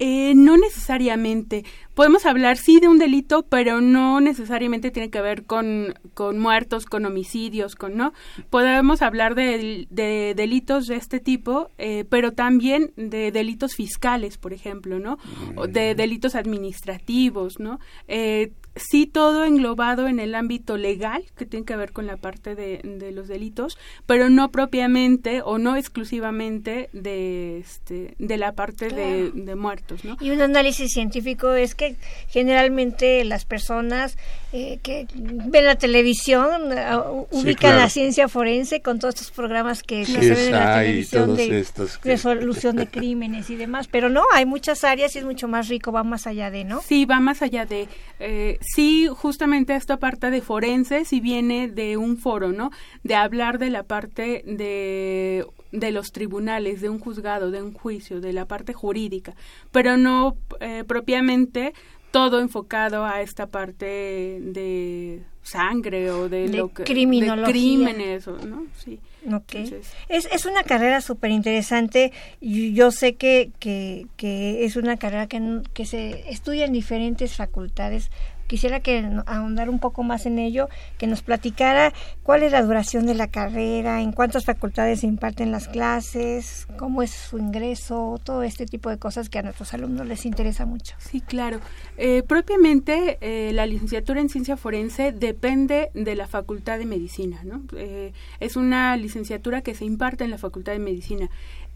[0.00, 1.64] Eh, no necesariamente.
[1.94, 6.84] Podemos hablar, sí, de un delito, pero no necesariamente tiene que ver con, con muertos,
[6.84, 8.12] con homicidios, con no.
[8.50, 14.52] Podemos hablar de, de delitos de este tipo, eh, pero también de delitos fiscales, por
[14.52, 15.18] ejemplo, ¿no?
[15.54, 15.96] O de mm.
[15.96, 17.78] delitos administrativos, ¿no?
[18.08, 22.54] Eh, sí todo englobado en el ámbito legal, que tiene que ver con la parte
[22.54, 28.88] de, de los delitos, pero no propiamente o no exclusivamente de, este, de la parte
[28.88, 30.04] de, de, muertos.
[30.04, 30.16] ¿no?
[30.20, 31.96] Y un análisis científico es que
[32.28, 34.16] generalmente las personas
[34.52, 40.04] eh, que ven la televisión uh, ubican la ciencia forense con todos estos programas que
[40.04, 41.66] se ven en la televisión de
[42.02, 45.92] resolución de crímenes y demás, pero no, hay muchas áreas y es mucho más rico,
[45.92, 46.80] va más allá de, ¿no?
[46.82, 47.88] Sí, va más allá de...
[48.20, 52.70] Eh, sí, justamente esta parte de forense sí viene de un foro, ¿no?
[53.02, 58.20] De hablar de la parte de, de los tribunales, de un juzgado, de un juicio,
[58.20, 59.34] de la parte jurídica,
[59.70, 61.72] pero no eh, propiamente
[62.10, 67.46] todo enfocado a esta parte de sangre o de, lo que, criminología.
[67.46, 68.66] de crímenes, ¿no?
[68.76, 69.00] Sí.
[69.32, 69.80] Okay.
[70.08, 72.12] es, es una carrera súper interesante.
[72.40, 78.10] Yo sé que, que, que, es una carrera que, que se estudia en diferentes facultades,
[78.46, 80.68] quisiera que ahondar un poco más en ello,
[80.98, 81.92] que nos platicara
[82.22, 87.02] cuál es la duración de la carrera, en cuántas facultades se imparten las clases, cómo
[87.02, 90.94] es su ingreso, todo este tipo de cosas que a nuestros alumnos les interesa mucho.
[90.98, 91.60] Sí, claro.
[91.96, 97.62] Eh, propiamente eh, la licenciatura en ciencia forense depende de la Facultad de Medicina, ¿no?
[97.76, 101.30] Eh, es una licenciatura que se imparte en la Facultad de Medicina.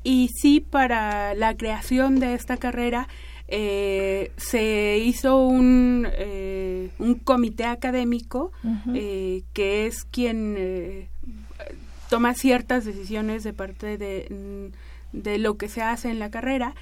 [0.04, 3.08] Y sí, para la creación de esta carrera,
[3.50, 8.52] eh, se hizo un, eh, un comité académico
[8.94, 11.08] eh, que es quien eh,
[12.10, 14.70] toma ciertas decisiones de parte de,
[15.12, 16.74] de, lo que se hace en la carrera.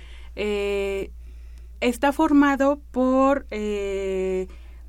[1.81, 3.47] está formado por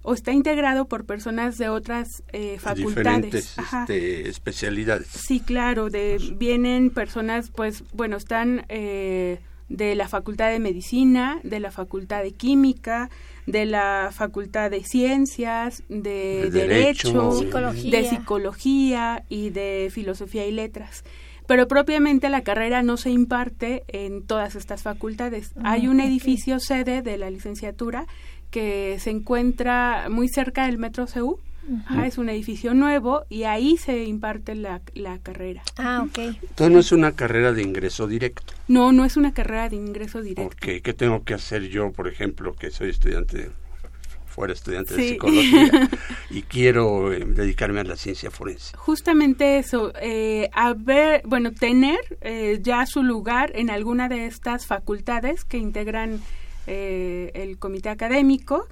[0.01, 2.23] o está integrado por personas de otras
[2.57, 2.95] facultades.
[2.95, 5.07] Diferentes este, especialidades.
[5.09, 8.65] Sí, claro, de, vienen personas, pues, bueno, están
[9.70, 13.09] de la Facultad de Medicina, de la Facultad de Química,
[13.45, 21.03] de la Facultad de Ciencias, de, Derecho, de Psicología y de Filosofía y Letras.
[21.47, 25.53] Pero propiamente la carrera no se imparte en todas estas facultades.
[25.55, 28.05] Ah, Hay un edificio sede de la licenciatura
[28.51, 31.39] que se encuentra muy cerca del Metro CEU,
[32.05, 35.63] es un edificio nuevo y ahí se imparte la, la carrera.
[35.78, 36.18] Ah, ok.
[36.18, 38.53] Entonces no es una carrera de ingreso directo.
[38.68, 40.55] No, no es una carrera de ingreso directo.
[40.55, 43.51] Ok, ¿qué tengo que hacer yo, por ejemplo, que soy estudiante,
[44.28, 45.89] fuera estudiante de psicología
[46.30, 48.78] y quiero eh, dedicarme a la ciencia forense?
[48.78, 55.43] Justamente eso, eh, ver, bueno, tener eh, ya su lugar en alguna de estas facultades
[55.43, 56.22] que integran
[56.70, 58.68] eh, el comité académico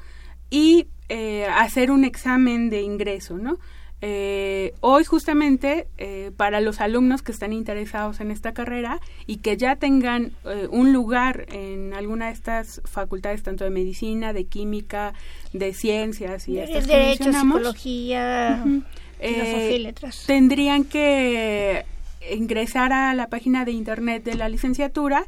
[0.50, 3.58] y eh, hacer un examen de ingreso, ¿no?
[4.02, 9.56] Eh, hoy justamente eh, para los alumnos que están interesados en esta carrera y que
[9.56, 10.34] ya tengan
[10.70, 15.14] un lugar en alguna de estas facultades, tanto de medicina, de química,
[15.54, 18.64] de ciencias y estas Derecho, psicología,
[19.20, 20.24] filosofía y letras.
[20.28, 21.86] Tendrían que
[22.32, 25.26] ingresar a la página de internet de la licenciatura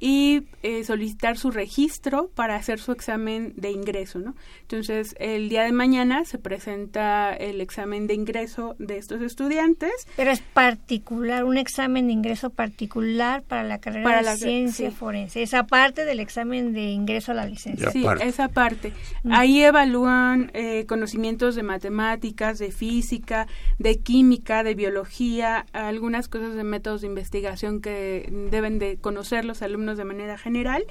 [0.00, 4.34] y eh, solicitar su registro para hacer su examen de ingreso, ¿no?
[4.62, 9.92] Entonces, el día de mañana se presenta el examen de ingreso de estos estudiantes.
[10.16, 14.90] Pero es particular, un examen de ingreso particular para la carrera Para de la- ciencia
[14.90, 14.96] sí.
[14.96, 15.42] forense.
[15.42, 17.90] Esa parte del examen de ingreso a la licencia.
[17.90, 18.92] Sí, esa parte.
[19.30, 23.46] Ahí evalúan eh, conocimientos de matemáticas, de física,
[23.78, 29.60] de química, de biología, algunas cosas de métodos de investigación que deben de conocer los
[29.62, 30.84] alumnos de manera general.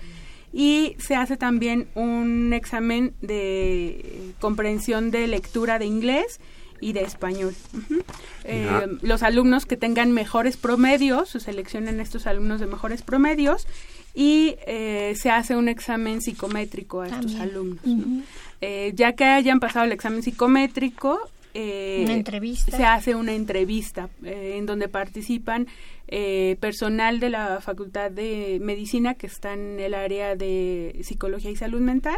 [0.51, 6.39] Y se hace también un examen de comprensión de lectura de inglés
[6.81, 7.55] y de español.
[8.45, 13.67] Eh, los alumnos que tengan mejores promedios, se seleccionan estos alumnos de mejores promedios
[14.15, 17.85] y eh, se hace un examen psicométrico a estos alumnos.
[17.85, 18.23] ¿no?
[18.61, 21.19] Eh, ya que hayan pasado el examen psicométrico,
[21.53, 22.75] eh, Una entrevista.
[22.75, 25.67] se hace una entrevista eh, en donde participan
[26.07, 31.55] eh, personal de la Facultad de Medicina que está en el área de Psicología y
[31.55, 32.17] Salud Mental,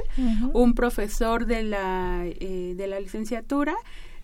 [0.54, 3.76] un profesor de la, eh, de la licenciatura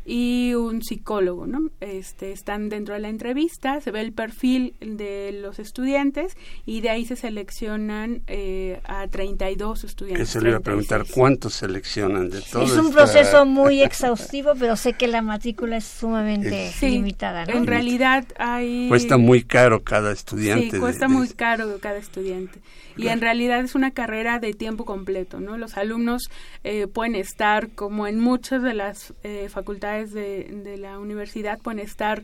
[0.10, 1.70] y un psicólogo, ¿no?
[1.82, 6.90] Este, están dentro de la entrevista, se ve el perfil de los estudiantes y de
[6.92, 10.30] ahí se seleccionan eh, a 32 estudiantes.
[10.30, 11.14] Eso le iba a preguntar 36.
[11.14, 12.64] cuántos seleccionan de todo.
[12.64, 17.46] Es un proceso muy exhaustivo, pero sé que la matrícula es sumamente Sí, limitada.
[17.46, 17.54] ¿no?
[17.58, 18.88] En realidad hay...
[18.88, 20.72] Cuesta muy caro cada estudiante.
[20.72, 22.60] Sí, cuesta de- muy caro cada estudiante.
[22.96, 25.58] Y en realidad es una carrera de tiempo completo, ¿no?
[25.60, 26.32] Los alumnos
[26.64, 31.80] eh, pueden estar, como en muchas de las eh, facultades de, de la universidad, pueden
[31.80, 32.24] estar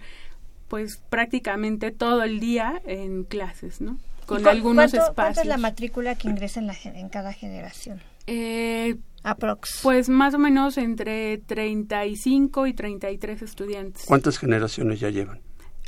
[0.67, 3.97] pues prácticamente todo el día en clases, ¿no?
[4.23, 5.15] ¿Y Con cu- algunos cuánto- espacios.
[5.15, 8.01] ¿Cuánto es la matrícula que ingresa en, la gen- en cada generación?
[8.27, 9.79] Eh, Aprox.
[9.83, 14.03] Pues más o menos entre 35 y 33 estudiantes.
[14.05, 15.39] ¿Cuántas generaciones ya llevan?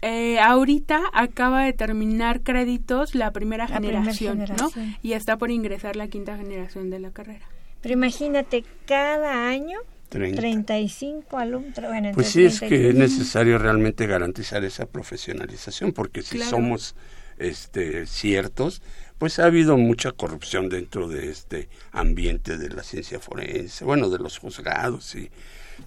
[0.01, 4.89] Eh, ahorita acaba de terminar créditos la primera La primer generación, generación.
[4.91, 4.97] ¿no?
[5.01, 7.47] Y está por ingresar la quinta generación de la carrera.
[7.81, 9.79] Pero imagínate, cada año
[10.15, 10.41] Treinta.
[10.41, 11.73] 35 alumnos.
[11.81, 13.03] Bueno, Pues sí, es 30 y que es 30.
[13.03, 16.51] necesario realmente garantizar esa profesionalización, porque si Claro.
[16.51, 16.95] somos
[17.37, 18.81] este, ciertos,
[19.17, 24.19] pues ha habido mucha corrupción dentro de este ambiente de la ciencia forense, bueno, de
[24.19, 25.29] los juzgados y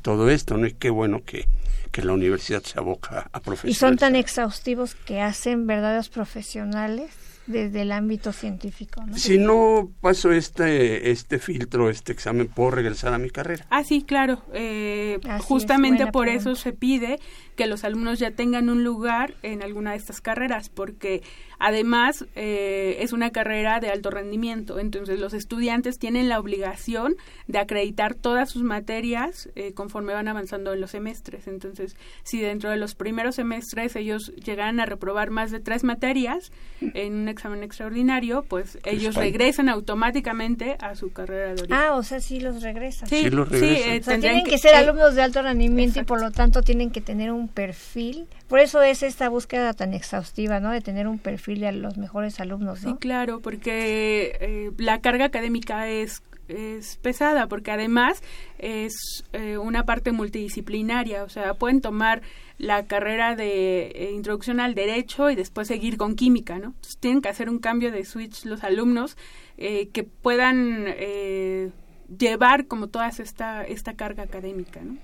[0.03, 0.67] todo esto, ¿no?
[0.67, 1.47] Y qué bueno que,
[1.91, 3.89] que la universidad se aboca a Y profesionalizar.
[3.89, 7.11] son tan exhaustivos que hacen verdaderos profesionales
[7.49, 9.17] desde el ámbito científico, ¿no?
[9.17, 13.67] Si no paso este, este filtro, este examen, ¿puedo regresar a mi carrera?
[13.71, 14.43] Ah, sí, claro.
[14.53, 16.51] Eh, es, justamente buena por pregunta.
[16.51, 17.19] eso se pide
[17.59, 21.23] que los alumnos ya tengan un lugar en alguna de estas carreras, porque
[21.59, 24.79] además eh, es una carrera de alto rendimiento.
[24.79, 27.17] Entonces los estudiantes tienen la obligación
[27.49, 31.49] de acreditar todas sus materias eh, conforme van avanzando en los semestres.
[31.49, 36.53] Entonces, si dentro de los primeros semestres ellos llegaran a reprobar más de tres materias
[36.81, 39.25] en un examen extraordinario, pues ellos España.
[39.27, 41.73] regresan automáticamente a su carrera de origen.
[41.73, 43.09] Ah, o sea, sí los regresan.
[43.09, 43.91] Sí, Sí los sí, regresan.
[43.91, 46.31] eh, o sea, tienen que- que, ser eh, alumnos de alto rendimiento y por lo
[46.31, 48.29] tanto tienen que tener un perfil.
[48.49, 50.71] Por eso es esta búsqueda tan exhaustiva, ¿no?
[50.71, 52.93] De tener un perfil de los mejores alumnos, ¿no?
[52.93, 58.23] Sí, claro, porque eh, la carga académica es es pesada porque además
[58.59, 58.95] es
[59.35, 62.23] eh, una parte multidisciplinaria, o sea, pueden tomar
[62.59, 66.69] la carrera de eh, introducción al derecho y después seguir con química, ¿no?
[66.69, 69.17] Entonces tienen que hacer un cambio de switch los alumnos
[69.57, 71.71] eh, que puedan eh,
[72.19, 74.97] llevar como toda esta esta carga académica, ¿no?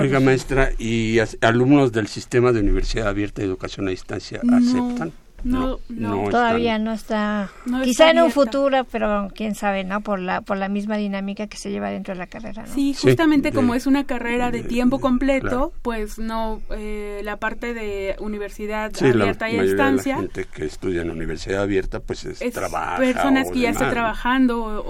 [0.00, 5.12] Oiga, maestra, ¿y alumnos del sistema de Universidad Abierta de Educación a Distancia No, aceptan?
[5.44, 6.28] no, no.
[6.30, 7.50] Todavía están- no está.
[7.66, 10.00] No Quizá está en un futuro, pero quién sabe, ¿no?
[10.00, 12.74] Por la por la misma dinámica que se lleva dentro de la carrera, ¿no?
[12.74, 15.72] Sí, justamente de- como es una carrera de tiempo completo, claro.
[15.82, 19.90] pues no, eh, la parte de universidad Sí, la abierta y a mayoría de la
[19.92, 23.70] distancia gente que estudia en la Universidad Abierta, pues es, es trabaja personas que ya
[23.70, 23.92] están ¿no?
[23.92, 24.82] trabajando o,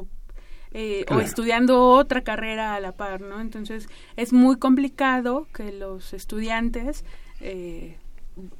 [0.00, 0.06] o,
[0.74, 3.40] eh, o estudiando otra carrera a la par, ¿no?
[3.40, 7.04] Entonces es muy complicado que los estudiantes
[7.40, 7.96] eh,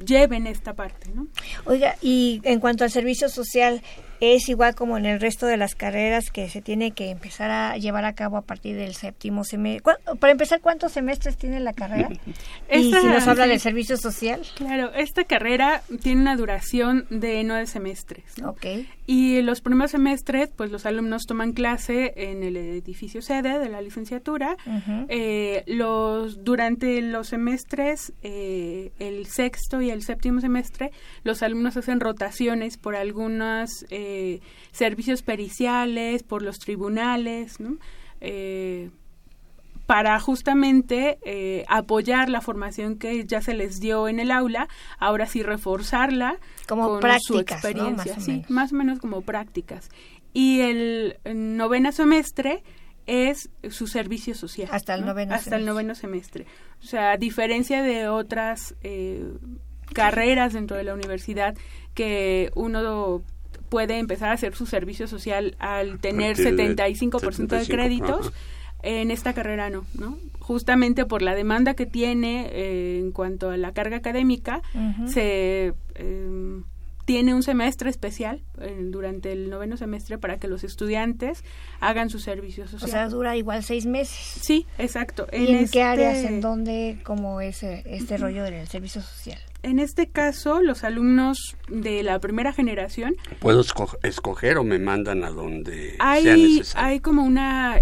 [0.04, 1.26] lleven esta parte, ¿no?
[1.64, 3.82] Oiga, y en cuanto al servicio social,
[4.24, 7.76] es igual como en el resto de las carreras que se tiene que empezar a
[7.76, 9.94] llevar a cabo a partir del séptimo semestre.
[10.20, 12.08] Para empezar, ¿cuántos semestres tiene la carrera?
[12.70, 13.50] y Esta- si nos habla sí.
[13.50, 14.40] del servicio social.
[14.54, 18.22] Claro, esta carrera tiene una duración de nueve semestres.
[18.40, 18.50] ¿no?
[18.50, 18.64] Ok.
[19.06, 23.82] Y los primeros semestres, pues los alumnos toman clase en el edificio sede de la
[23.82, 24.56] licenciatura.
[25.08, 30.92] Eh, los durante los semestres, eh, el sexto y el séptimo semestre,
[31.24, 34.10] los alumnos hacen rotaciones por algunos eh,
[34.72, 37.76] servicios periciales, por los tribunales, ¿no?
[38.20, 38.90] Eh,
[39.86, 45.26] para justamente eh, apoyar la formación que ya se les dio en el aula, ahora
[45.26, 46.38] sí reforzarla
[46.68, 47.40] como con prácticas, su ¿no?
[47.40, 48.50] experiencia, Más o sí, menos.
[48.50, 49.90] más o menos como prácticas.
[50.32, 52.62] Y el noveno semestre
[53.06, 54.68] es su servicio social.
[54.70, 55.08] Hasta el ¿no?
[55.08, 55.66] noveno Hasta el semestre.
[55.72, 56.46] noveno semestre.
[56.80, 59.24] O sea, a diferencia de otras eh,
[59.92, 61.54] carreras dentro de la universidad
[61.94, 63.22] que uno
[63.72, 68.26] puede empezar a hacer su servicio social al tener partir de 75% de 75, créditos,
[68.28, 68.36] ajá.
[68.82, 70.18] en esta carrera no, ¿no?
[70.40, 74.60] Justamente por la demanda que tiene eh, en cuanto a la carga académica,
[75.06, 76.60] se eh,
[77.06, 81.42] tiene un semestre especial eh, durante el noveno semestre para que los estudiantes
[81.80, 82.90] hagan su servicio O social.
[82.90, 84.16] sea, dura igual seis meses.
[84.42, 85.26] Sí, exacto.
[85.32, 89.40] ¿Y en, este- qué áreas, en dónde, cómo es eh, este rollo del servicio social?
[89.64, 95.22] En este caso, los alumnos de la primera generación ¿Puedo esco- escoger o me mandan
[95.22, 96.88] a donde sea necesario?
[96.88, 97.80] hay como una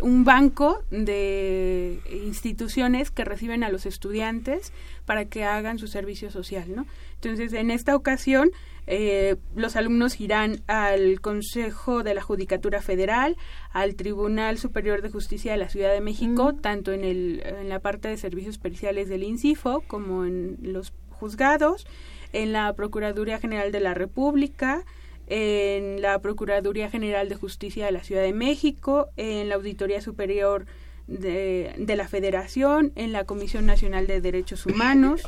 [0.00, 4.72] un banco de instituciones que reciben a los estudiantes
[5.06, 6.86] para que hagan su servicio social, ¿no?
[7.22, 8.50] Entonces, en esta ocasión,
[8.86, 13.36] eh, los alumnos irán al Consejo de la Judicatura Federal,
[13.72, 17.80] al Tribunal Superior de Justicia de la Ciudad de México, tanto en, el, en la
[17.80, 21.86] parte de servicios periciales del INCIFO como en los juzgados,
[22.32, 24.84] en la Procuraduría General de la República,
[25.26, 30.66] en la Procuraduría General de Justicia de la Ciudad de México, en la Auditoría Superior
[31.06, 35.22] de, de la Federación, en la Comisión Nacional de Derechos Humanos,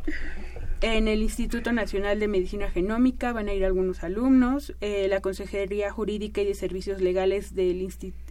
[0.80, 5.90] en el Instituto Nacional de Medicina Genómica van a ir algunos alumnos, eh, la Consejería
[5.90, 7.86] Jurídica y de Servicios Legales del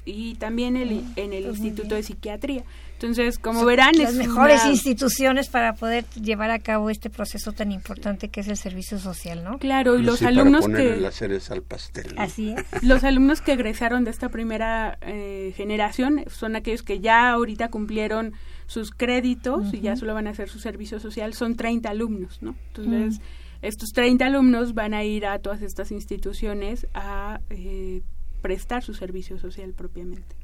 [0.06, 2.64] y también el, en el pues Instituto de Psiquiatría.
[2.93, 7.52] Entonces, como verán, las es mejores una- instituciones para poder llevar a cabo este proceso
[7.52, 9.58] tan importante que es el servicio social, ¿no?
[9.58, 11.02] Claro, y los sí, para alumnos ponerle que...
[11.02, 12.14] la cereza al pastel.
[12.16, 12.22] ¿no?
[12.22, 12.64] Así es.
[12.84, 18.34] Los alumnos que egresaron de esta primera eh, generación son aquellos que ya ahorita cumplieron
[18.68, 21.34] sus créditos y ya solo van a hacer su servicio social.
[21.34, 22.55] Son 30 alumnos, ¿no?
[22.68, 23.22] Entonces,
[23.61, 28.01] estos 30 alumnos van a ir a todas estas instituciones a eh,
[28.41, 30.36] prestar su servicio social propiamente.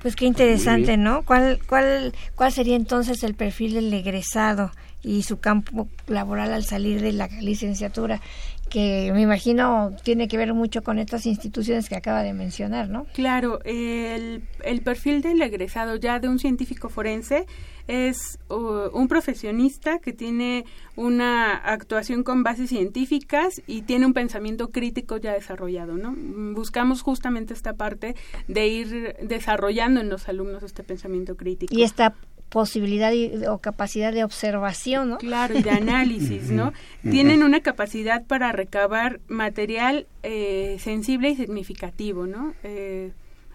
[0.00, 0.96] Pues qué interesante.
[0.96, 1.22] ¿no?
[1.24, 4.72] ¿Cuál, cuál, ¿Cuál sería entonces el perfil del egresado
[5.02, 8.20] y su campo laboral al salir de la licenciatura?
[8.68, 13.04] Que me imagino tiene que ver mucho con estas instituciones que acaba de mencionar, ¿no?
[13.12, 17.46] Claro, el, el perfil del egresado ya de un científico forense
[17.88, 20.64] es uh, un profesionista que tiene
[20.96, 26.14] una actuación con bases científicas y tiene un pensamiento crítico ya desarrollado, ¿no?
[26.54, 28.14] Buscamos justamente esta parte
[28.48, 31.74] de ir desarrollando en los alumnos este pensamiento crítico.
[31.74, 32.14] Y esta
[32.52, 35.18] posibilidad y- o capacidad de observación, ¿no?
[35.18, 36.72] Claro, y de análisis, ¿no?
[37.10, 42.52] Tienen una capacidad para recabar material eh, sensible y significativo, ¿no?
[42.62, 43.12] Eh,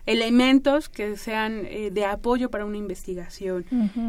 [0.08, 3.66] elementos que sean eh, de apoyo para una investigación.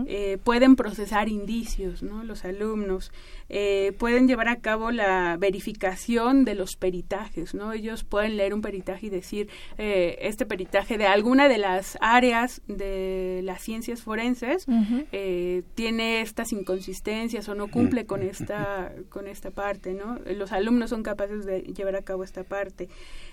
[0.07, 2.22] Eh, pueden procesar indicios, ¿no?
[2.24, 3.11] Los alumnos
[3.49, 7.73] eh, pueden llevar a cabo la verificación de los peritajes, ¿no?
[7.73, 12.63] Ellos pueden leer un peritaje y decir eh, este peritaje de alguna de las áreas
[12.67, 14.67] de las ciencias forenses
[15.13, 20.19] eh, tiene estas inconsistencias o no cumple con esta con esta parte, ¿no?
[20.27, 22.89] Los alumnos son capaces de llevar a cabo esta parte.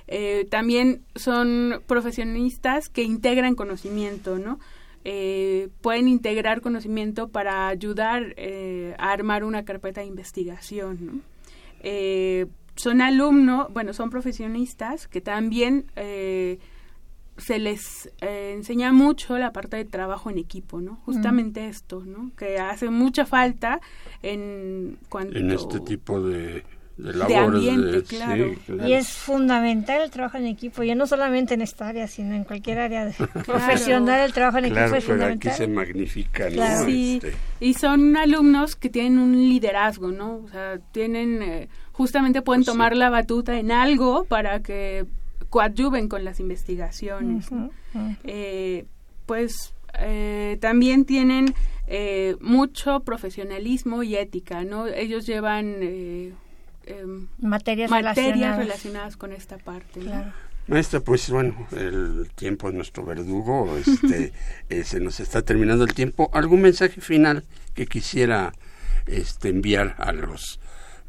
[0.07, 4.59] Eh, también son profesionistas que integran conocimiento, ¿no?
[5.07, 11.21] Eh, pueden integrar conocimiento para ayudar eh, a armar una carpeta de investigación, ¿no?
[11.81, 16.57] Eh, son alumnos, bueno, son profesionistas que también eh,
[17.37, 20.97] se les eh, enseña mucho la parte de trabajo en equipo, ¿no?
[21.05, 22.31] Justamente esto, ¿no?
[22.35, 23.81] Que hace mucha falta
[24.21, 26.63] en cuanto En este tipo de,
[26.97, 28.53] de De ambiente, sí, claro.
[28.65, 28.87] claro.
[28.87, 32.43] Y es fundamental el trabajo en equipo, ya no solamente en esta área, sino en
[32.45, 33.13] cualquier área de-
[33.45, 35.53] profesional, el trabajo en Claro, equipo es pero aquí fundamental.
[35.57, 36.55] se magnifica, ¿no?
[36.55, 36.85] Claro.
[36.85, 40.37] Sí, Este, y son alumnos que tienen un liderazgo, ¿no?
[40.37, 42.71] O sea, tienen, eh, justamente pueden Pues sí.
[42.71, 45.05] tomar la batuta en algo para que
[45.49, 47.51] coadyuven con las investigaciones.
[47.51, 47.71] ¿no?
[48.23, 48.85] Eh,
[49.25, 51.53] pues eh, también tienen
[51.87, 54.87] eh, mucho profesionalismo y ética, ¿no?
[54.87, 56.33] Ellos llevan eh,
[56.87, 58.57] em, Materias materias relacionadas.
[58.57, 59.99] relacionadas con esta parte.
[59.99, 60.05] ¿no?
[60.05, 60.33] Claro.
[60.67, 64.33] Maestra, pues bueno, el tiempo es nuestro verdugo, este,
[64.69, 66.31] eh, se nos está terminando el tiempo.
[66.33, 67.43] ¿Algún mensaje final
[67.75, 68.51] que quisiera
[69.05, 70.59] este, enviar a los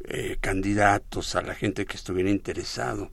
[0.05, 3.09] eh, candidatos, a la gente que estuviera interesado?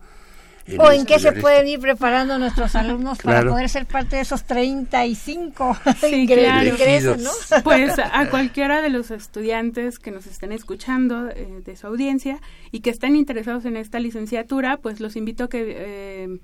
[0.78, 4.22] ¿O en qué se estudiar pueden ir preparando nuestros alumnos para poder ser parte de
[4.22, 6.68] esos 35 Sí, claro.
[6.68, 7.30] ingresos, ¿no?
[7.62, 12.40] Pues a a cualquiera de los estudiantes que nos estén escuchando eh, de su audiencia
[12.70, 16.38] y que estén interesados en esta licenciatura, pues los invito a que eh,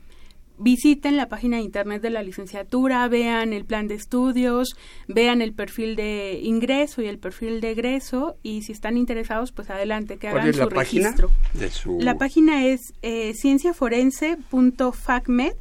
[0.61, 4.77] visiten la página de internet de la licenciatura, vean el plan de estudios,
[5.09, 9.71] vean el perfil de ingreso y el perfil de egreso y si están interesados, pues
[9.71, 11.31] adelante, que hagan ¿Cuál es su la página registro.
[11.55, 15.53] de su La página es eh, cienciaforense.facmed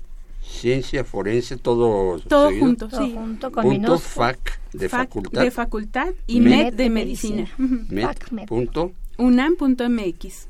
[0.42, 2.66] ciencia forense todo todo seguido?
[2.66, 3.12] junto, Todo sí.
[3.14, 7.48] junto, con punto fac de Fac facultad de facultad y Med med, de medicina.
[7.58, 7.86] medicina.
[7.90, 8.46] Med Facmed.
[8.48, 10.48] punto unam.mx.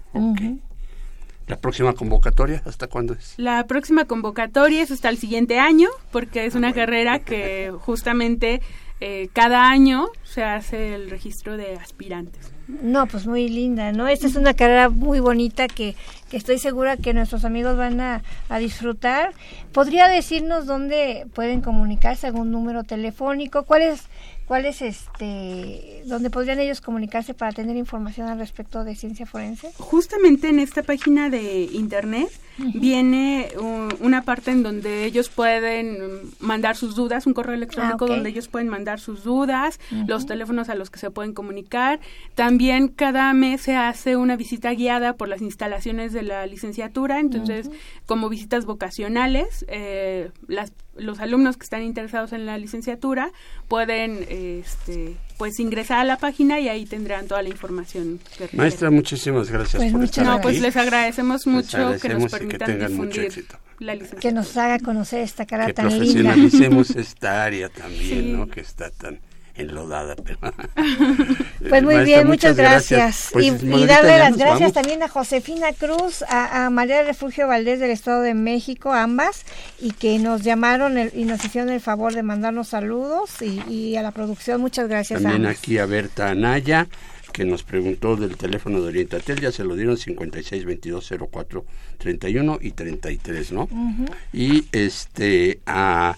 [1.50, 6.42] la próxima convocatoria hasta cuándo es La próxima convocatoria es hasta el siguiente año, porque
[6.42, 8.62] Ah, es una carrera que justamente
[9.02, 12.52] eh, cada año se hace el registro de aspirantes.
[12.68, 14.08] No, pues muy linda, ¿no?
[14.08, 15.96] Esta es una carrera muy bonita que,
[16.30, 19.34] que estoy segura que nuestros amigos van a, a disfrutar.
[19.72, 23.64] ¿Podría decirnos dónde pueden comunicarse, algún número telefónico?
[23.64, 24.04] ¿Cuál es,
[24.50, 29.72] cuál es este, dónde podrían ellos comunicarse para tener información al respecto de ciencia forense?
[29.78, 32.30] Justamente en esta página de internet
[32.74, 38.08] viene uh, una parte en donde ellos pueden mandar sus dudas, un correo electrónico Ah,
[38.08, 42.00] donde ellos pueden mandar sus dudas, los teléfonos a los que se pueden comunicar.
[42.36, 47.70] También cada mes se hace una visita guiada por las instalaciones de la licenciatura, entonces
[48.06, 53.32] como visitas vocacionales, eh, las, los alumnos que están interesados en la licenciatura
[53.68, 58.92] pueden este, pues ingresar a la página y ahí tendrán toda la información que maestra
[58.92, 62.34] muchísimas gracias Pues por estar No, aquí pues les agradecemos mucho que agradecemos y nos
[62.34, 63.58] que permitan mucho difundir éxito.
[63.80, 63.98] la.
[63.98, 65.98] Que nos haga conocer esta carrera que tan linda.
[66.34, 68.32] profesionalicemos esta área también Sí.
[68.34, 69.20] no que está tan
[69.62, 70.38] enlodada pero
[71.70, 73.30] Pues muy Maestra, bien, muchas gracias.
[73.34, 74.74] Pues, y, darle las gracias vamos.
[74.74, 79.44] también a Josefina Cruz, a, a María Refugio Valdés del Estado de México, ambas,
[79.80, 83.96] y que nos llamaron el- y nos hicieron el favor de mandarnos saludos y, y
[83.98, 84.62] a la producción.
[84.62, 85.60] Muchas gracias También a ambas.
[85.60, 86.88] aquí a Berta Anaya,
[87.34, 91.66] que nos preguntó del teléfono de Orientatel, ya se lo dieron 56 22 04
[92.00, 93.64] 31 y 33, ¿no?
[93.64, 94.06] Ujú.
[94.34, 96.16] Y este a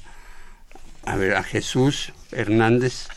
[1.04, 3.08] a ver a Jesús Hernández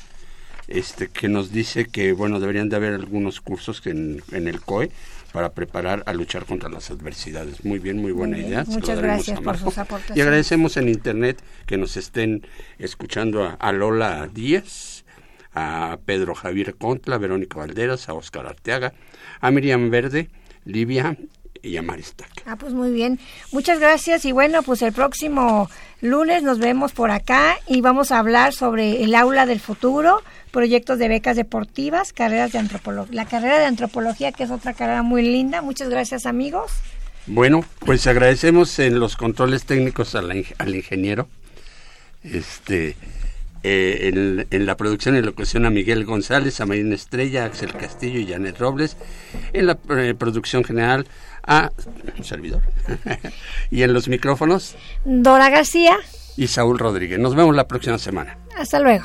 [0.69, 4.61] este que nos dice que bueno, deberían de haber algunos cursos que en, en el
[4.61, 4.91] COE
[5.33, 7.65] para preparar a luchar contra las adversidades.
[7.65, 8.53] Muy bien, muy buena Muy bien.
[8.53, 8.65] idea.
[8.69, 10.17] Muchas gracias a por sus aportaciones.
[10.17, 12.47] Y agradecemos en internet que nos estén
[12.79, 15.05] escuchando a, a Lola Díaz,
[15.53, 18.93] a Pedro Javier Contla, a Verónica Valderas, a Oscar Arteaga,
[19.41, 20.31] a Miriam Verde,
[20.65, 21.17] Livia
[21.62, 22.31] y a Maristac.
[22.47, 23.19] Ah, pues muy bien.
[23.51, 25.69] Muchas gracias y bueno, pues el próximo
[26.01, 30.23] lunes nos vemos por acá y vamos a hablar sobre el aula del futuro,
[30.55, 33.13] proyectos de becas deportivas, carreras de antropología.
[33.15, 35.61] La carrera de antropología, que es otra carrera muy linda.
[35.61, 36.71] Muchas gracias, amigos.
[37.27, 41.27] Bueno, pues agradecemos en los controles técnicos a la ing- al ingeniero,
[42.23, 42.97] este,
[43.63, 47.73] eh, en, en la producción y locución a Miguel González, a Marina Estrella, a Axel
[47.73, 48.97] Castillo y Janet Robles,
[49.53, 51.07] en la eh, producción general
[51.47, 51.73] a
[52.17, 52.63] un servidor,
[53.71, 55.97] y en los micrófonos Dora García,
[56.37, 57.19] y Saúl Rodríguez.
[57.19, 58.39] Nos vemos la próxima semana.
[58.57, 59.05] hasta luego.